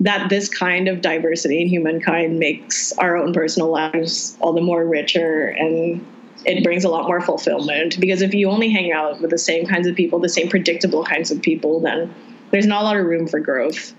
that 0.00 0.28
this 0.28 0.48
kind 0.48 0.88
of 0.88 1.00
diversity 1.00 1.62
in 1.62 1.68
humankind 1.68 2.38
makes 2.38 2.92
our 2.98 3.16
own 3.16 3.32
personal 3.32 3.70
lives 3.70 4.36
all 4.40 4.52
the 4.52 4.60
more 4.60 4.84
richer 4.84 5.48
and 5.48 6.04
it 6.46 6.62
brings 6.62 6.84
a 6.84 6.88
lot 6.88 7.06
more 7.06 7.20
fulfillment 7.20 7.98
because 8.00 8.22
if 8.22 8.34
you 8.34 8.50
only 8.50 8.70
hang 8.70 8.92
out 8.92 9.20
with 9.20 9.30
the 9.30 9.38
same 9.38 9.66
kinds 9.66 9.86
of 9.86 9.94
people 9.94 10.18
the 10.18 10.28
same 10.28 10.48
predictable 10.48 11.04
kinds 11.04 11.30
of 11.30 11.40
people 11.40 11.80
then 11.80 12.12
there's 12.50 12.66
not 12.66 12.82
a 12.82 12.84
lot 12.84 12.96
of 12.96 13.04
room 13.04 13.26
for 13.26 13.40
growth 13.40 13.94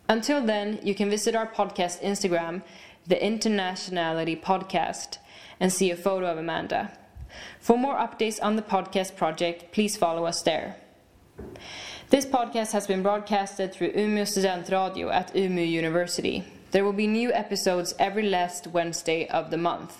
Until 0.08 0.46
then, 0.46 0.80
you 0.84 0.94
can 0.94 1.10
visit 1.10 1.36
our 1.36 1.48
podcast 1.48 2.04
Instagram, 2.04 2.62
the 3.08 3.16
Internationality 3.16 4.40
Podcast, 4.40 5.18
and 5.60 5.74
see 5.74 5.90
a 5.90 5.96
photo 5.96 6.28
of 6.28 6.38
Amanda. 6.38 6.92
For 7.60 7.80
more 7.80 7.96
updates 7.96 8.38
on 8.44 8.58
the 8.58 8.62
podcast 8.62 9.16
project, 9.16 9.72
please 9.72 9.98
follow 9.98 10.26
us 10.26 10.44
there. 10.44 10.76
This 12.10 12.26
podcast 12.26 12.72
has 12.72 12.88
been 12.88 13.04
broadcasted 13.04 13.74
through 13.74 13.92
Umeå 13.92 14.22
Studentradio 14.22 15.14
at 15.14 15.34
Umeå 15.34 15.70
University. 15.70 16.46
There 16.72 16.86
will 16.86 16.94
be 16.94 17.06
new 17.06 17.34
episodes 17.34 17.94
every 18.00 18.30
last 18.30 18.66
Wednesday 18.68 19.28
of 19.28 19.52
the 19.52 19.58
month. 19.58 19.98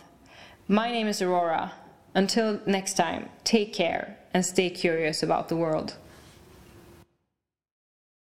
My 0.70 0.90
name 0.90 1.08
is 1.08 1.22
Aurora. 1.22 1.74
Until 2.16 2.62
next 2.66 2.94
time, 2.94 3.28
take 3.44 3.74
care 3.74 4.18
and 4.34 4.46
stay 4.46 4.70
curious 4.70 5.22
about 5.22 5.50
the 5.50 5.58
world. 5.58 5.98